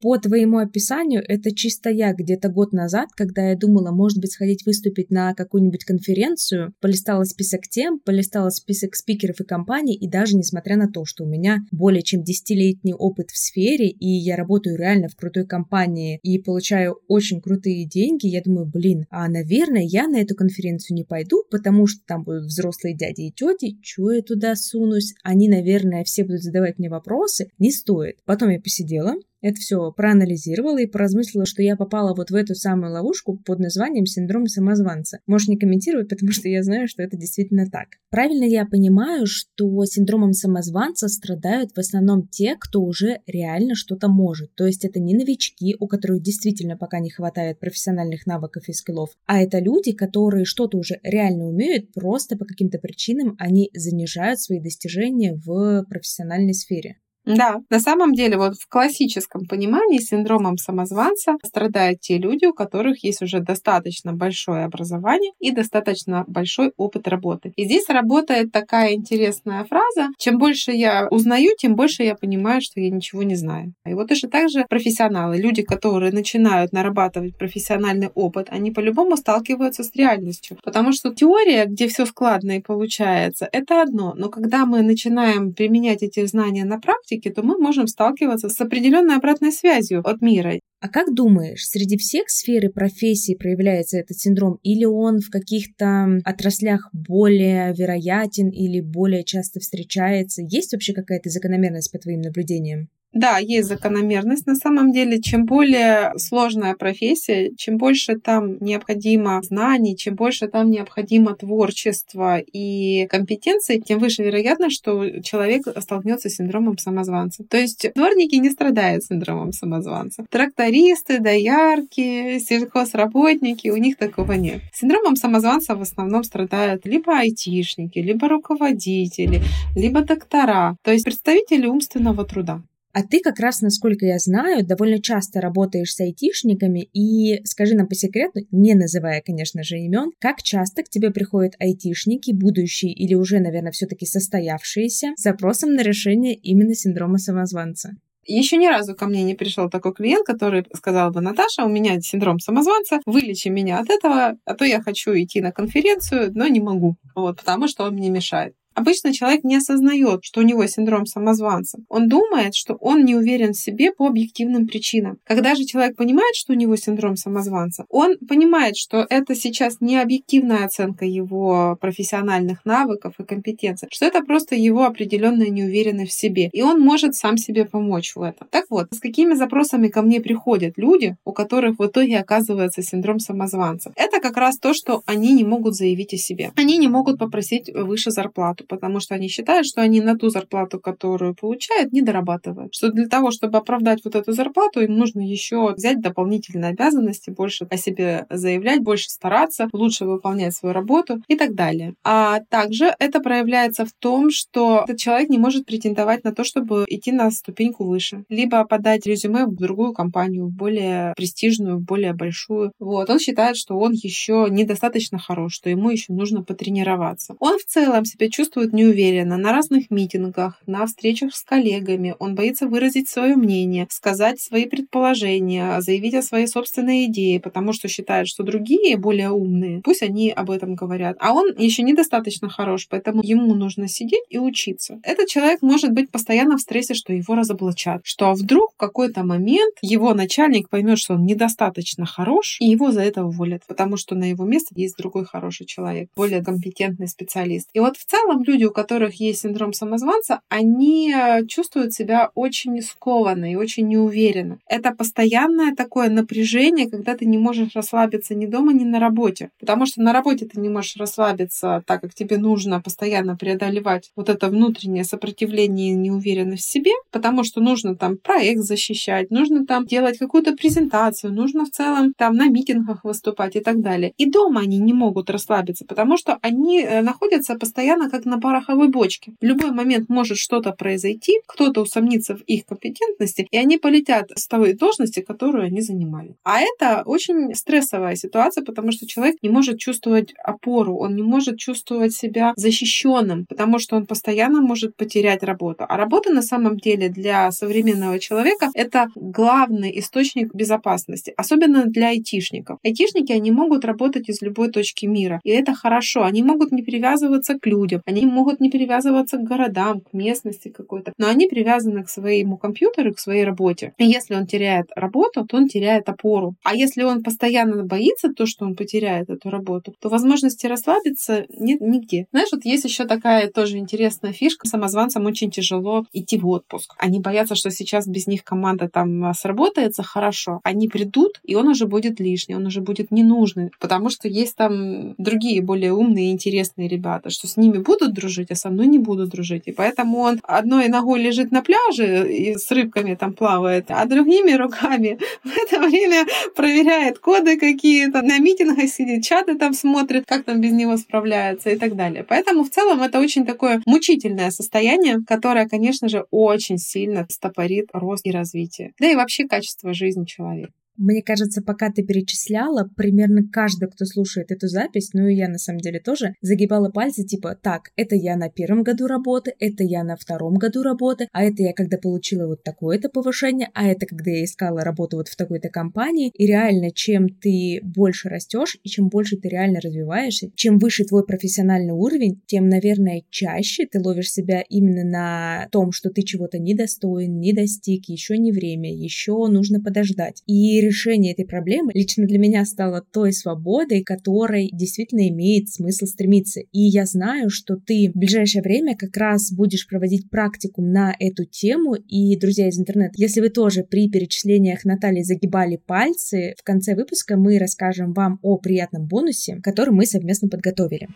По 0.00 0.16
твоему 0.16 0.58
описанию, 0.58 1.24
это 1.26 1.52
чисто 1.52 1.90
я 1.90 2.12
где-то 2.12 2.50
год 2.50 2.72
назад, 2.72 3.08
когда 3.16 3.50
я 3.50 3.56
думала, 3.56 3.90
может 3.90 4.18
быть, 4.20 4.30
сходить 4.30 4.64
выступить 4.64 5.10
на 5.10 5.34
какую-нибудь 5.34 5.84
конференцию, 5.84 6.72
полистала 6.80 7.24
список 7.24 7.62
тем, 7.68 7.98
полистала 7.98 8.50
список 8.50 8.94
спикеров 8.94 9.40
и 9.40 9.44
компаний, 9.44 9.96
и 9.96 10.08
даже 10.08 10.36
несмотря 10.36 10.76
на 10.76 10.88
то, 10.88 11.04
что 11.04 11.24
у 11.24 11.26
меня 11.26 11.58
более 11.72 12.02
чем 12.02 12.22
десятилетний 12.22 12.94
опыт 12.94 13.30
в 13.30 13.36
сфере, 13.36 13.88
и 13.88 14.06
я 14.06 14.36
работаю 14.36 14.76
реально 14.76 15.08
в 15.08 15.16
крутой 15.16 15.46
компании 15.46 16.20
и 16.22 16.38
получаю 16.38 17.00
очень 17.08 17.40
крутые 17.40 17.84
деньги, 17.84 18.28
я 18.28 18.40
думаю, 18.40 18.66
блин, 18.66 19.06
а, 19.10 19.28
наверное, 19.28 19.82
я 19.82 20.06
на 20.06 20.20
эту 20.20 20.36
конференцию 20.36 20.94
не 20.94 21.04
пойду, 21.04 21.42
потому 21.50 21.88
что 21.88 22.00
там 22.06 22.22
будут 22.22 22.44
взрослые 22.44 22.96
дяди 22.96 23.22
и 23.22 23.32
тети, 23.32 23.80
чё 23.82 24.12
я 24.12 24.22
туда 24.22 24.54
сунусь? 24.54 25.14
Они, 25.24 25.48
наверное, 25.48 26.04
все 26.04 26.22
будут 26.22 26.42
задавать 26.42 26.78
мне 26.78 26.88
вопросы. 26.88 27.48
Не 27.58 27.72
стоит. 27.72 28.18
Потом 28.24 28.50
я 28.50 28.60
посидела, 28.60 29.14
это 29.40 29.56
все 29.56 29.92
проанализировала 29.92 30.78
и 30.78 30.86
поразмыслила, 30.86 31.46
что 31.46 31.62
я 31.62 31.76
попала 31.76 32.14
вот 32.14 32.30
в 32.30 32.34
эту 32.34 32.54
самую 32.54 32.92
ловушку 32.92 33.38
под 33.38 33.58
названием 33.58 34.06
синдром 34.06 34.46
самозванца. 34.46 35.20
Можешь 35.26 35.48
не 35.48 35.56
комментировать, 35.56 36.08
потому 36.08 36.32
что 36.32 36.48
я 36.48 36.62
знаю, 36.62 36.88
что 36.88 37.02
это 37.02 37.16
действительно 37.16 37.66
так. 37.70 37.88
Правильно 38.10 38.44
я 38.44 38.66
понимаю, 38.66 39.26
что 39.26 39.84
синдромом 39.84 40.32
самозванца 40.32 41.08
страдают 41.08 41.72
в 41.72 41.78
основном 41.78 42.26
те, 42.28 42.56
кто 42.58 42.82
уже 42.82 43.20
реально 43.26 43.74
что-то 43.74 44.08
может. 44.08 44.54
То 44.54 44.66
есть 44.66 44.84
это 44.84 45.00
не 45.00 45.14
новички, 45.14 45.76
у 45.78 45.86
которых 45.86 46.22
действительно 46.22 46.76
пока 46.76 46.98
не 46.98 47.10
хватает 47.10 47.60
профессиональных 47.60 48.26
навыков 48.26 48.64
и 48.68 48.72
скиллов, 48.72 49.10
а 49.26 49.40
это 49.42 49.58
люди, 49.58 49.92
которые 49.92 50.44
что-то 50.44 50.78
уже 50.78 50.98
реально 51.02 51.46
умеют, 51.46 51.92
просто 51.92 52.36
по 52.36 52.44
каким-то 52.44 52.78
причинам 52.78 53.36
они 53.38 53.70
занижают 53.74 54.40
свои 54.40 54.60
достижения 54.60 55.34
в 55.34 55.84
профессиональной 55.88 56.54
сфере. 56.54 56.96
Да, 57.36 57.56
на 57.68 57.80
самом 57.80 58.14
деле, 58.14 58.38
вот 58.38 58.54
в 58.54 58.68
классическом 58.68 59.46
понимании 59.46 59.98
синдромом 59.98 60.56
самозванца 60.56 61.34
страдают 61.44 62.00
те 62.00 62.18
люди, 62.18 62.46
у 62.46 62.54
которых 62.54 63.04
есть 63.04 63.22
уже 63.22 63.40
достаточно 63.40 64.12
большое 64.14 64.64
образование 64.64 65.32
и 65.38 65.50
достаточно 65.50 66.24
большой 66.26 66.72
опыт 66.76 67.06
работы. 67.06 67.52
И 67.56 67.64
здесь 67.64 67.88
работает 67.88 68.50
такая 68.50 68.94
интересная 68.94 69.64
фраза, 69.64 70.08
чем 70.18 70.38
больше 70.38 70.72
я 70.72 71.06
узнаю, 71.10 71.50
тем 71.58 71.76
больше 71.76 72.02
я 72.02 72.14
понимаю, 72.14 72.60
что 72.62 72.80
я 72.80 72.90
ничего 72.90 73.22
не 73.22 73.36
знаю. 73.36 73.74
И 73.86 73.92
вот 73.92 74.08
точно 74.08 74.30
так 74.30 74.48
же 74.48 74.64
профессионалы, 74.68 75.36
люди, 75.36 75.62
которые 75.62 76.12
начинают 76.12 76.72
нарабатывать 76.72 77.36
профессиональный 77.36 78.08
опыт, 78.14 78.48
они 78.50 78.70
по-любому 78.70 79.16
сталкиваются 79.16 79.84
с 79.84 79.94
реальностью. 79.94 80.56
Потому 80.64 80.92
что 80.92 81.14
теория, 81.14 81.66
где 81.66 81.88
все 81.88 82.06
складно 82.06 82.52
и 82.52 82.60
получается, 82.60 83.48
это 83.52 83.82
одно. 83.82 84.14
Но 84.16 84.28
когда 84.28 84.64
мы 84.64 84.82
начинаем 84.82 85.52
применять 85.52 86.02
эти 86.02 86.24
знания 86.26 86.64
на 86.64 86.80
практике, 86.80 87.17
практике, 87.18 87.30
то 87.30 87.42
мы 87.42 87.58
можем 87.58 87.86
сталкиваться 87.86 88.48
с 88.48 88.60
определенной 88.60 89.16
обратной 89.16 89.52
связью 89.52 90.00
от 90.06 90.22
мира. 90.22 90.58
А 90.80 90.88
как 90.88 91.12
думаешь, 91.12 91.66
среди 91.66 91.96
всех 91.96 92.30
сфер 92.30 92.66
и 92.66 92.68
профессий 92.68 93.34
проявляется 93.34 93.98
этот 93.98 94.16
синдром, 94.16 94.58
или 94.62 94.84
он 94.84 95.18
в 95.18 95.30
каких-то 95.30 96.20
отраслях 96.24 96.88
более 96.92 97.74
вероятен 97.74 98.48
или 98.48 98.80
более 98.80 99.24
часто 99.24 99.60
встречается? 99.60 100.42
Есть 100.42 100.72
вообще 100.72 100.92
какая-то 100.92 101.30
закономерность 101.30 101.90
по 101.90 101.98
твоим 101.98 102.20
наблюдениям? 102.20 102.88
Да, 103.18 103.38
есть 103.38 103.66
закономерность. 103.66 104.46
На 104.46 104.54
самом 104.54 104.92
деле, 104.92 105.20
чем 105.20 105.44
более 105.44 106.12
сложная 106.18 106.76
профессия, 106.76 107.50
чем 107.56 107.76
больше 107.76 108.14
там 108.14 108.58
необходимо 108.60 109.42
знаний, 109.42 109.96
чем 109.96 110.14
больше 110.14 110.46
там 110.46 110.70
необходимо 110.70 111.34
творчества 111.34 112.38
и 112.38 113.08
компетенций, 113.08 113.80
тем 113.80 113.98
выше 113.98 114.22
вероятность, 114.22 114.76
что 114.76 115.20
человек 115.22 115.66
столкнется 115.80 116.28
с 116.28 116.36
синдромом 116.36 116.78
самозванца. 116.78 117.42
То 117.42 117.56
есть 117.56 117.90
дворники 117.96 118.36
не 118.36 118.50
страдают 118.50 119.02
синдромом 119.02 119.50
самозванца. 119.50 120.24
Трактористы, 120.30 121.18
доярки, 121.18 122.38
сельхозработники, 122.38 123.66
у 123.66 123.78
них 123.78 123.96
такого 123.96 124.34
нет. 124.34 124.60
Синдромом 124.72 125.16
самозванца 125.16 125.74
в 125.74 125.82
основном 125.82 126.22
страдают 126.22 126.86
либо 126.86 127.18
айтишники, 127.18 127.98
либо 127.98 128.28
руководители, 128.28 129.42
либо 129.74 130.02
доктора, 130.02 130.76
то 130.84 130.92
есть 130.92 131.04
представители 131.04 131.66
умственного 131.66 132.24
труда. 132.24 132.62
А 132.92 133.02
ты 133.02 133.20
как 133.20 133.38
раз, 133.38 133.60
насколько 133.60 134.06
я 134.06 134.18
знаю, 134.18 134.66
довольно 134.66 135.00
часто 135.00 135.40
работаешь 135.40 135.94
с 135.94 136.00
айтишниками, 136.00 136.88
и 136.92 137.44
скажи 137.44 137.74
нам 137.74 137.86
по 137.86 137.94
секрету, 137.94 138.40
не 138.50 138.74
называя, 138.74 139.22
конечно 139.24 139.62
же, 139.62 139.78
имен, 139.78 140.10
как 140.18 140.42
часто 140.42 140.82
к 140.82 140.88
тебе 140.88 141.10
приходят 141.10 141.54
айтишники, 141.58 142.32
будущие 142.32 142.92
или 142.92 143.14
уже, 143.14 143.40
наверное, 143.40 143.72
все-таки 143.72 144.06
состоявшиеся, 144.06 145.12
с 145.16 145.22
запросом 145.22 145.74
на 145.74 145.82
решение 145.82 146.34
именно 146.34 146.74
синдрома 146.74 147.18
самозванца? 147.18 147.92
Еще 148.30 148.58
ни 148.58 148.66
разу 148.66 148.94
ко 148.94 149.06
мне 149.06 149.22
не 149.22 149.34
пришел 149.34 149.70
такой 149.70 149.94
клиент, 149.94 150.26
который 150.26 150.66
сказал 150.74 151.10
бы, 151.10 151.22
Наташа, 151.22 151.64
у 151.64 151.68
меня 151.68 151.98
синдром 152.02 152.38
самозванца, 152.38 153.00
вылечи 153.06 153.48
меня 153.48 153.78
от 153.78 153.88
этого, 153.88 154.36
а 154.44 154.54
то 154.54 154.66
я 154.66 154.82
хочу 154.82 155.12
идти 155.12 155.40
на 155.40 155.50
конференцию, 155.50 156.32
но 156.34 156.46
не 156.46 156.60
могу, 156.60 156.96
вот, 157.14 157.38
потому 157.38 157.68
что 157.68 157.84
он 157.84 157.94
мне 157.94 158.10
мешает. 158.10 158.54
Обычно 158.78 159.12
человек 159.12 159.42
не 159.42 159.56
осознает, 159.56 160.20
что 160.22 160.38
у 160.38 160.44
него 160.44 160.64
синдром 160.68 161.04
самозванца. 161.04 161.80
Он 161.88 162.08
думает, 162.08 162.54
что 162.54 162.74
он 162.74 163.04
не 163.04 163.16
уверен 163.16 163.52
в 163.52 163.58
себе 163.58 163.90
по 163.90 164.06
объективным 164.06 164.68
причинам. 164.68 165.18
Когда 165.24 165.56
же 165.56 165.64
человек 165.64 165.96
понимает, 165.96 166.36
что 166.36 166.52
у 166.52 166.56
него 166.56 166.76
синдром 166.76 167.16
самозванца, 167.16 167.86
он 167.88 168.18
понимает, 168.18 168.76
что 168.76 169.04
это 169.10 169.34
сейчас 169.34 169.78
не 169.80 169.96
объективная 169.98 170.64
оценка 170.64 171.04
его 171.04 171.76
профессиональных 171.80 172.64
навыков 172.64 173.14
и 173.18 173.24
компетенций, 173.24 173.88
что 173.90 174.06
это 174.06 174.22
просто 174.22 174.54
его 174.54 174.84
определенная 174.84 175.48
неуверенность 175.48 176.12
в 176.12 176.14
себе. 176.14 176.48
И 176.52 176.62
он 176.62 176.80
может 176.80 177.16
сам 177.16 177.36
себе 177.36 177.64
помочь 177.64 178.14
в 178.14 178.22
этом. 178.22 178.46
Так 178.52 178.66
вот, 178.70 178.86
с 178.92 179.00
какими 179.00 179.34
запросами 179.34 179.88
ко 179.88 180.02
мне 180.02 180.20
приходят 180.20 180.74
люди, 180.76 181.16
у 181.24 181.32
которых 181.32 181.80
в 181.80 181.84
итоге 181.84 182.20
оказывается 182.20 182.82
синдром 182.82 183.18
самозванца? 183.18 183.92
Это 183.96 184.20
как 184.20 184.36
раз 184.36 184.56
то, 184.56 184.72
что 184.72 185.02
они 185.04 185.32
не 185.32 185.42
могут 185.42 185.74
заявить 185.74 186.14
о 186.14 186.16
себе. 186.16 186.52
Они 186.54 186.76
не 186.76 186.86
могут 186.86 187.18
попросить 187.18 187.68
выше 187.74 188.12
зарплату 188.12 188.67
потому 188.68 189.00
что 189.00 189.14
они 189.14 189.28
считают, 189.28 189.66
что 189.66 189.80
они 189.80 190.00
на 190.00 190.16
ту 190.16 190.28
зарплату, 190.28 190.78
которую 190.78 191.34
получают, 191.34 191.92
не 191.92 192.02
дорабатывают. 192.02 192.74
Что 192.74 192.90
для 192.90 193.06
того, 193.08 193.30
чтобы 193.30 193.58
оправдать 193.58 194.04
вот 194.04 194.14
эту 194.14 194.32
зарплату, 194.32 194.80
им 194.80 194.96
нужно 194.96 195.20
еще 195.20 195.72
взять 195.74 196.00
дополнительные 196.00 196.70
обязанности, 196.70 197.30
больше 197.30 197.66
о 197.70 197.76
себе 197.76 198.26
заявлять, 198.30 198.80
больше 198.80 199.08
стараться, 199.08 199.68
лучше 199.72 200.04
выполнять 200.04 200.54
свою 200.54 200.74
работу 200.74 201.22
и 201.28 201.36
так 201.36 201.54
далее. 201.54 201.94
А 202.04 202.40
также 202.50 202.94
это 202.98 203.20
проявляется 203.20 203.84
в 203.84 203.92
том, 203.98 204.30
что 204.30 204.82
этот 204.84 204.98
человек 204.98 205.28
не 205.28 205.38
может 205.38 205.66
претендовать 205.66 206.24
на 206.24 206.32
то, 206.32 206.44
чтобы 206.44 206.84
идти 206.88 207.12
на 207.12 207.30
ступеньку 207.30 207.84
выше, 207.84 208.24
либо 208.28 208.64
подать 208.64 209.06
резюме 209.06 209.46
в 209.46 209.54
другую 209.54 209.92
компанию, 209.92 210.46
в 210.46 210.52
более 210.52 211.14
престижную, 211.16 211.78
более 211.78 212.12
большую. 212.12 212.72
Вот. 212.78 213.08
Он 213.10 213.18
считает, 213.18 213.56
что 213.56 213.78
он 213.78 213.92
еще 213.92 214.46
недостаточно 214.50 215.18
хорош, 215.18 215.54
что 215.54 215.70
ему 215.70 215.90
еще 215.90 216.12
нужно 216.12 216.42
потренироваться. 216.42 217.34
Он 217.38 217.58
в 217.58 217.64
целом 217.64 218.04
себя 218.04 218.28
чувствует 218.30 218.57
чувствует 218.58 218.72
неуверенно 218.72 219.36
на 219.36 219.52
разных 219.52 219.90
митингах, 219.90 220.60
на 220.66 220.84
встречах 220.86 221.34
с 221.34 221.44
коллегами. 221.44 222.16
Он 222.18 222.34
боится 222.34 222.66
выразить 222.66 223.08
свое 223.08 223.36
мнение, 223.36 223.86
сказать 223.88 224.40
свои 224.40 224.66
предположения, 224.66 225.80
заявить 225.80 226.14
о 226.14 226.22
своей 226.22 226.48
собственной 226.48 227.04
идее, 227.04 227.38
потому 227.38 227.72
что 227.72 227.86
считает, 227.86 228.26
что 228.26 228.42
другие 228.42 228.96
более 228.96 229.30
умные, 229.30 229.80
пусть 229.84 230.02
они 230.02 230.30
об 230.30 230.50
этом 230.50 230.74
говорят. 230.74 231.16
А 231.20 231.34
он 231.34 231.54
еще 231.56 231.82
недостаточно 231.82 232.48
хорош, 232.48 232.88
поэтому 232.90 233.20
ему 233.22 233.54
нужно 233.54 233.86
сидеть 233.86 234.24
и 234.28 234.38
учиться. 234.38 234.98
Этот 235.04 235.28
человек 235.28 235.62
может 235.62 235.92
быть 235.92 236.10
постоянно 236.10 236.56
в 236.56 236.60
стрессе, 236.60 236.94
что 236.94 237.12
его 237.12 237.36
разоблачат, 237.36 238.00
что 238.02 238.32
вдруг 238.32 238.72
в 238.74 238.76
какой-то 238.76 239.22
момент 239.22 239.74
его 239.82 240.14
начальник 240.14 240.68
поймет, 240.68 240.98
что 240.98 241.14
он 241.14 241.26
недостаточно 241.26 242.06
хорош, 242.06 242.56
и 242.60 242.66
его 242.66 242.90
за 242.90 243.02
это 243.02 243.24
уволят, 243.24 243.62
потому 243.68 243.96
что 243.96 244.16
на 244.16 244.24
его 244.24 244.44
место 244.44 244.74
есть 244.74 244.96
другой 244.96 245.26
хороший 245.26 245.66
человек, 245.66 246.08
более 246.16 246.42
компетентный 246.42 247.06
специалист. 247.06 247.68
И 247.72 247.78
вот 247.78 247.96
в 247.96 248.04
целом 248.04 248.37
целом 248.38 248.44
люди, 248.44 248.64
у 248.64 248.70
которых 248.70 249.14
есть 249.20 249.40
синдром 249.40 249.72
самозванца, 249.72 250.40
они 250.48 251.14
чувствуют 251.48 251.92
себя 251.92 252.30
очень 252.34 252.80
скованно 252.82 253.52
и 253.52 253.56
очень 253.56 253.88
неуверенно. 253.88 254.58
Это 254.66 254.92
постоянное 254.92 255.74
такое 255.74 256.08
напряжение, 256.08 256.88
когда 256.90 257.14
ты 257.14 257.26
не 257.26 257.38
можешь 257.38 257.74
расслабиться 257.74 258.34
ни 258.34 258.46
дома, 258.46 258.72
ни 258.72 258.84
на 258.84 259.00
работе. 259.00 259.50
Потому 259.60 259.86
что 259.86 260.02
на 260.02 260.12
работе 260.12 260.46
ты 260.46 260.60
не 260.60 260.68
можешь 260.68 260.96
расслабиться 260.96 261.82
так, 261.86 262.00
как 262.00 262.14
тебе 262.14 262.38
нужно 262.38 262.80
постоянно 262.80 263.36
преодолевать 263.36 264.10
вот 264.16 264.28
это 264.28 264.48
внутреннее 264.48 265.04
сопротивление 265.04 265.92
и 265.92 265.96
неуверенность 265.96 266.64
в 266.64 266.70
себе, 266.70 266.90
потому 267.10 267.44
что 267.44 267.60
нужно 267.60 267.94
там 267.94 268.16
проект 268.16 268.62
защищать, 268.62 269.30
нужно 269.30 269.66
там 269.66 269.86
делать 269.86 270.18
какую-то 270.18 270.52
презентацию, 270.52 271.32
нужно 271.32 271.64
в 271.64 271.70
целом 271.70 272.12
там 272.16 272.34
на 272.34 272.48
митингах 272.48 273.04
выступать 273.04 273.56
и 273.56 273.60
так 273.60 273.80
далее. 273.80 274.12
И 274.18 274.30
дома 274.30 274.60
они 274.60 274.78
не 274.78 274.92
могут 274.92 275.30
расслабиться, 275.30 275.84
потому 275.84 276.16
что 276.16 276.38
они 276.42 276.82
э, 276.82 277.02
находятся 277.02 277.54
постоянно 277.54 278.10
как 278.10 278.24
на 278.28 278.38
пороховой 278.38 278.88
бочке. 278.88 279.32
В 279.40 279.44
любой 279.44 279.70
момент 279.72 280.08
может 280.08 280.38
что-то 280.38 280.72
произойти, 280.72 281.40
кто-то 281.46 281.82
усомнится 281.82 282.36
в 282.36 282.42
их 282.42 282.66
компетентности, 282.66 283.46
и 283.50 283.56
они 283.56 283.78
полетят 283.78 284.30
с 284.36 284.46
той 284.46 284.74
должности, 284.74 285.20
которую 285.20 285.64
они 285.64 285.80
занимали. 285.80 286.34
А 286.44 286.60
это 286.60 287.02
очень 287.04 287.54
стрессовая 287.54 288.16
ситуация, 288.16 288.64
потому 288.64 288.92
что 288.92 289.06
человек 289.06 289.36
не 289.42 289.48
может 289.48 289.78
чувствовать 289.78 290.34
опору, 290.44 290.96
он 290.96 291.14
не 291.14 291.22
может 291.22 291.58
чувствовать 291.58 292.12
себя 292.12 292.52
защищенным, 292.56 293.46
потому 293.48 293.78
что 293.78 293.96
он 293.96 294.06
постоянно 294.06 294.60
может 294.60 294.96
потерять 294.96 295.42
работу. 295.42 295.84
А 295.88 295.96
работа 295.96 296.32
на 296.32 296.42
самом 296.42 296.76
деле 296.76 297.08
для 297.08 297.50
современного 297.50 298.18
человека 298.18 298.70
это 298.74 299.08
главный 299.14 299.98
источник 299.98 300.54
безопасности, 300.54 301.32
особенно 301.36 301.84
для 301.86 302.08
айтишников. 302.08 302.78
Айтишники, 302.84 303.32
они 303.32 303.50
могут 303.50 303.84
работать 303.84 304.28
из 304.28 304.42
любой 304.42 304.70
точки 304.70 305.06
мира, 305.06 305.40
и 305.44 305.50
это 305.50 305.74
хорошо. 305.74 306.24
Они 306.24 306.42
могут 306.42 306.72
не 306.72 306.82
привязываться 306.82 307.58
к 307.58 307.66
людям, 307.66 308.02
они 308.06 308.17
могут 308.26 308.60
не 308.60 308.70
привязываться 308.70 309.38
к 309.38 309.42
городам, 309.42 310.00
к 310.00 310.12
местности 310.12 310.68
какой-то, 310.68 311.12
но 311.18 311.28
они 311.28 311.46
привязаны 311.46 312.04
к 312.04 312.08
своему 312.08 312.56
компьютеру, 312.56 313.14
к 313.14 313.18
своей 313.18 313.44
работе. 313.44 313.92
И 313.98 314.04
если 314.04 314.34
он 314.34 314.46
теряет 314.46 314.86
работу, 314.96 315.44
то 315.46 315.56
он 315.56 315.68
теряет 315.68 316.08
опору. 316.08 316.54
А 316.64 316.74
если 316.74 317.02
он 317.02 317.22
постоянно 317.22 317.84
боится 317.84 318.32
то, 318.32 318.46
что 318.46 318.64
он 318.64 318.76
потеряет 318.76 319.30
эту 319.30 319.50
работу, 319.50 319.94
то 320.00 320.08
возможности 320.08 320.66
расслабиться 320.66 321.46
нет 321.50 321.80
нигде. 321.80 322.26
Знаешь, 322.30 322.48
вот 322.52 322.64
есть 322.64 322.84
еще 322.84 323.04
такая 323.04 323.50
тоже 323.50 323.78
интересная 323.78 324.32
фишка. 324.32 324.66
Самозванцам 324.66 325.26
очень 325.26 325.50
тяжело 325.50 326.04
идти 326.12 326.38
в 326.38 326.46
отпуск. 326.48 326.94
Они 326.98 327.20
боятся, 327.20 327.54
что 327.54 327.70
сейчас 327.70 328.06
без 328.06 328.26
них 328.26 328.44
команда 328.44 328.88
там 328.88 329.32
сработается 329.34 330.02
хорошо. 330.02 330.60
Они 330.64 330.88
придут, 330.88 331.40
и 331.44 331.54
он 331.54 331.68
уже 331.68 331.86
будет 331.86 332.20
лишний, 332.20 332.54
он 332.54 332.66
уже 332.66 332.80
будет 332.80 333.10
ненужный, 333.10 333.70
потому 333.80 334.10
что 334.10 334.28
есть 334.28 334.56
там 334.56 335.14
другие 335.18 335.62
более 335.62 335.92
умные 335.92 336.28
и 336.28 336.32
интересные 336.32 336.88
ребята, 336.88 337.30
что 337.30 337.46
с 337.46 337.56
ними 337.56 337.78
будут 337.78 338.07
дружить, 338.12 338.50
а 338.50 338.54
со 338.54 338.70
мной 338.70 338.86
не 338.86 338.98
будут 338.98 339.30
дружить. 339.30 339.64
И 339.66 339.72
поэтому 339.72 340.18
он 340.18 340.40
одной 340.42 340.88
ногой 340.88 341.20
лежит 341.20 341.50
на 341.50 341.62
пляже 341.62 342.32
и 342.32 342.56
с 342.56 342.70
рыбками 342.70 343.14
там 343.14 343.32
плавает, 343.32 343.86
а 343.88 344.04
другими 344.04 344.52
руками 344.52 345.18
в 345.44 345.50
это 345.50 345.80
время 345.86 346.26
проверяет 346.54 347.18
коды 347.18 347.58
какие-то, 347.58 348.22
на 348.22 348.38
митингах 348.38 348.88
сидит, 348.88 349.24
чаты 349.24 349.56
там 349.56 349.74
смотрит, 349.74 350.24
как 350.26 350.44
там 350.44 350.60
без 350.60 350.72
него 350.72 350.96
справляется 350.96 351.70
и 351.70 351.76
так 351.76 351.96
далее. 351.96 352.24
Поэтому 352.28 352.64
в 352.64 352.70
целом 352.70 353.02
это 353.02 353.20
очень 353.20 353.46
такое 353.46 353.82
мучительное 353.86 354.50
состояние, 354.50 355.18
которое, 355.26 355.68
конечно 355.68 356.08
же, 356.08 356.24
очень 356.30 356.78
сильно 356.78 357.26
стопорит 357.30 357.88
рост 357.92 358.26
и 358.26 358.30
развитие. 358.30 358.92
Да 358.98 359.10
и 359.10 359.16
вообще 359.16 359.46
качество 359.46 359.94
жизни 359.94 360.24
человека. 360.24 360.72
Мне 360.98 361.22
кажется, 361.22 361.62
пока 361.62 361.92
ты 361.92 362.02
перечисляла, 362.02 362.90
примерно 362.96 363.42
каждый, 363.50 363.88
кто 363.88 364.04
слушает 364.04 364.50
эту 364.50 364.66
запись, 364.66 365.10
ну 365.12 365.28
и 365.28 365.34
я 365.36 365.48
на 365.48 365.58
самом 365.58 365.78
деле 365.78 366.00
тоже, 366.00 366.34
загибала 366.40 366.90
пальцы 366.90 367.22
типа, 367.24 367.56
так, 367.62 367.90
это 367.94 368.16
я 368.16 368.36
на 368.36 368.50
первом 368.50 368.82
году 368.82 369.06
работы, 369.06 369.54
это 369.60 369.84
я 369.84 370.02
на 370.02 370.16
втором 370.16 370.54
году 370.56 370.82
работы, 370.82 371.28
а 371.32 371.44
это 371.44 371.62
я 371.62 371.72
когда 371.72 371.98
получила 371.98 372.48
вот 372.48 372.64
такое-то 372.64 373.08
повышение, 373.08 373.70
а 373.74 373.86
это 373.86 374.06
когда 374.06 374.32
я 374.32 374.44
искала 374.44 374.80
работу 374.80 375.18
вот 375.18 375.28
в 375.28 375.36
такой-то 375.36 375.68
компании. 375.68 376.32
И 376.34 376.46
реально, 376.46 376.90
чем 376.90 377.28
ты 377.28 377.80
больше 377.82 378.28
растешь 378.28 378.76
и 378.82 378.88
чем 378.88 379.08
больше 379.08 379.36
ты 379.36 379.48
реально 379.48 379.80
развиваешься, 379.80 380.50
чем 380.56 380.78
выше 380.78 381.04
твой 381.04 381.24
профессиональный 381.24 381.94
уровень, 381.94 382.40
тем, 382.46 382.68
наверное, 382.68 383.22
чаще 383.30 383.86
ты 383.86 384.00
ловишь 384.00 384.32
себя 384.32 384.64
именно 384.68 385.04
на 385.04 385.68
том, 385.70 385.92
что 385.92 386.10
ты 386.10 386.22
чего-то 386.22 386.58
недостоин, 386.58 387.38
не 387.38 387.52
достиг, 387.52 388.08
еще 388.08 388.36
не 388.36 388.50
время, 388.50 388.92
еще 388.92 389.46
нужно 389.46 389.80
подождать. 389.80 390.42
И 390.46 390.87
решение 390.88 391.32
этой 391.32 391.46
проблемы 391.46 391.92
лично 391.94 392.26
для 392.26 392.38
меня 392.38 392.64
стало 392.64 393.04
той 393.12 393.32
свободой, 393.32 394.02
которой 394.02 394.70
действительно 394.72 395.28
имеет 395.28 395.68
смысл 395.68 396.06
стремиться. 396.06 396.60
И 396.72 396.80
я 396.80 397.04
знаю, 397.04 397.50
что 397.50 397.76
ты 397.76 398.10
в 398.12 398.18
ближайшее 398.18 398.62
время 398.62 398.96
как 398.96 399.16
раз 399.16 399.52
будешь 399.52 399.86
проводить 399.86 400.30
практикум 400.30 400.90
на 400.90 401.14
эту 401.18 401.44
тему. 401.44 401.94
И, 401.94 402.36
друзья 402.38 402.68
из 402.68 402.78
интернета, 402.78 403.12
если 403.16 403.40
вы 403.40 403.50
тоже 403.50 403.84
при 403.84 404.10
перечислениях 404.10 404.84
Натальи 404.84 405.22
загибали 405.22 405.76
пальцы, 405.76 406.54
в 406.58 406.64
конце 406.64 406.94
выпуска 406.94 407.36
мы 407.36 407.58
расскажем 407.58 408.12
вам 408.12 408.38
о 408.42 408.58
приятном 408.58 409.06
бонусе, 409.06 409.60
который 409.62 409.90
мы 409.90 410.06
совместно 410.06 410.48
подготовили. 410.48 411.08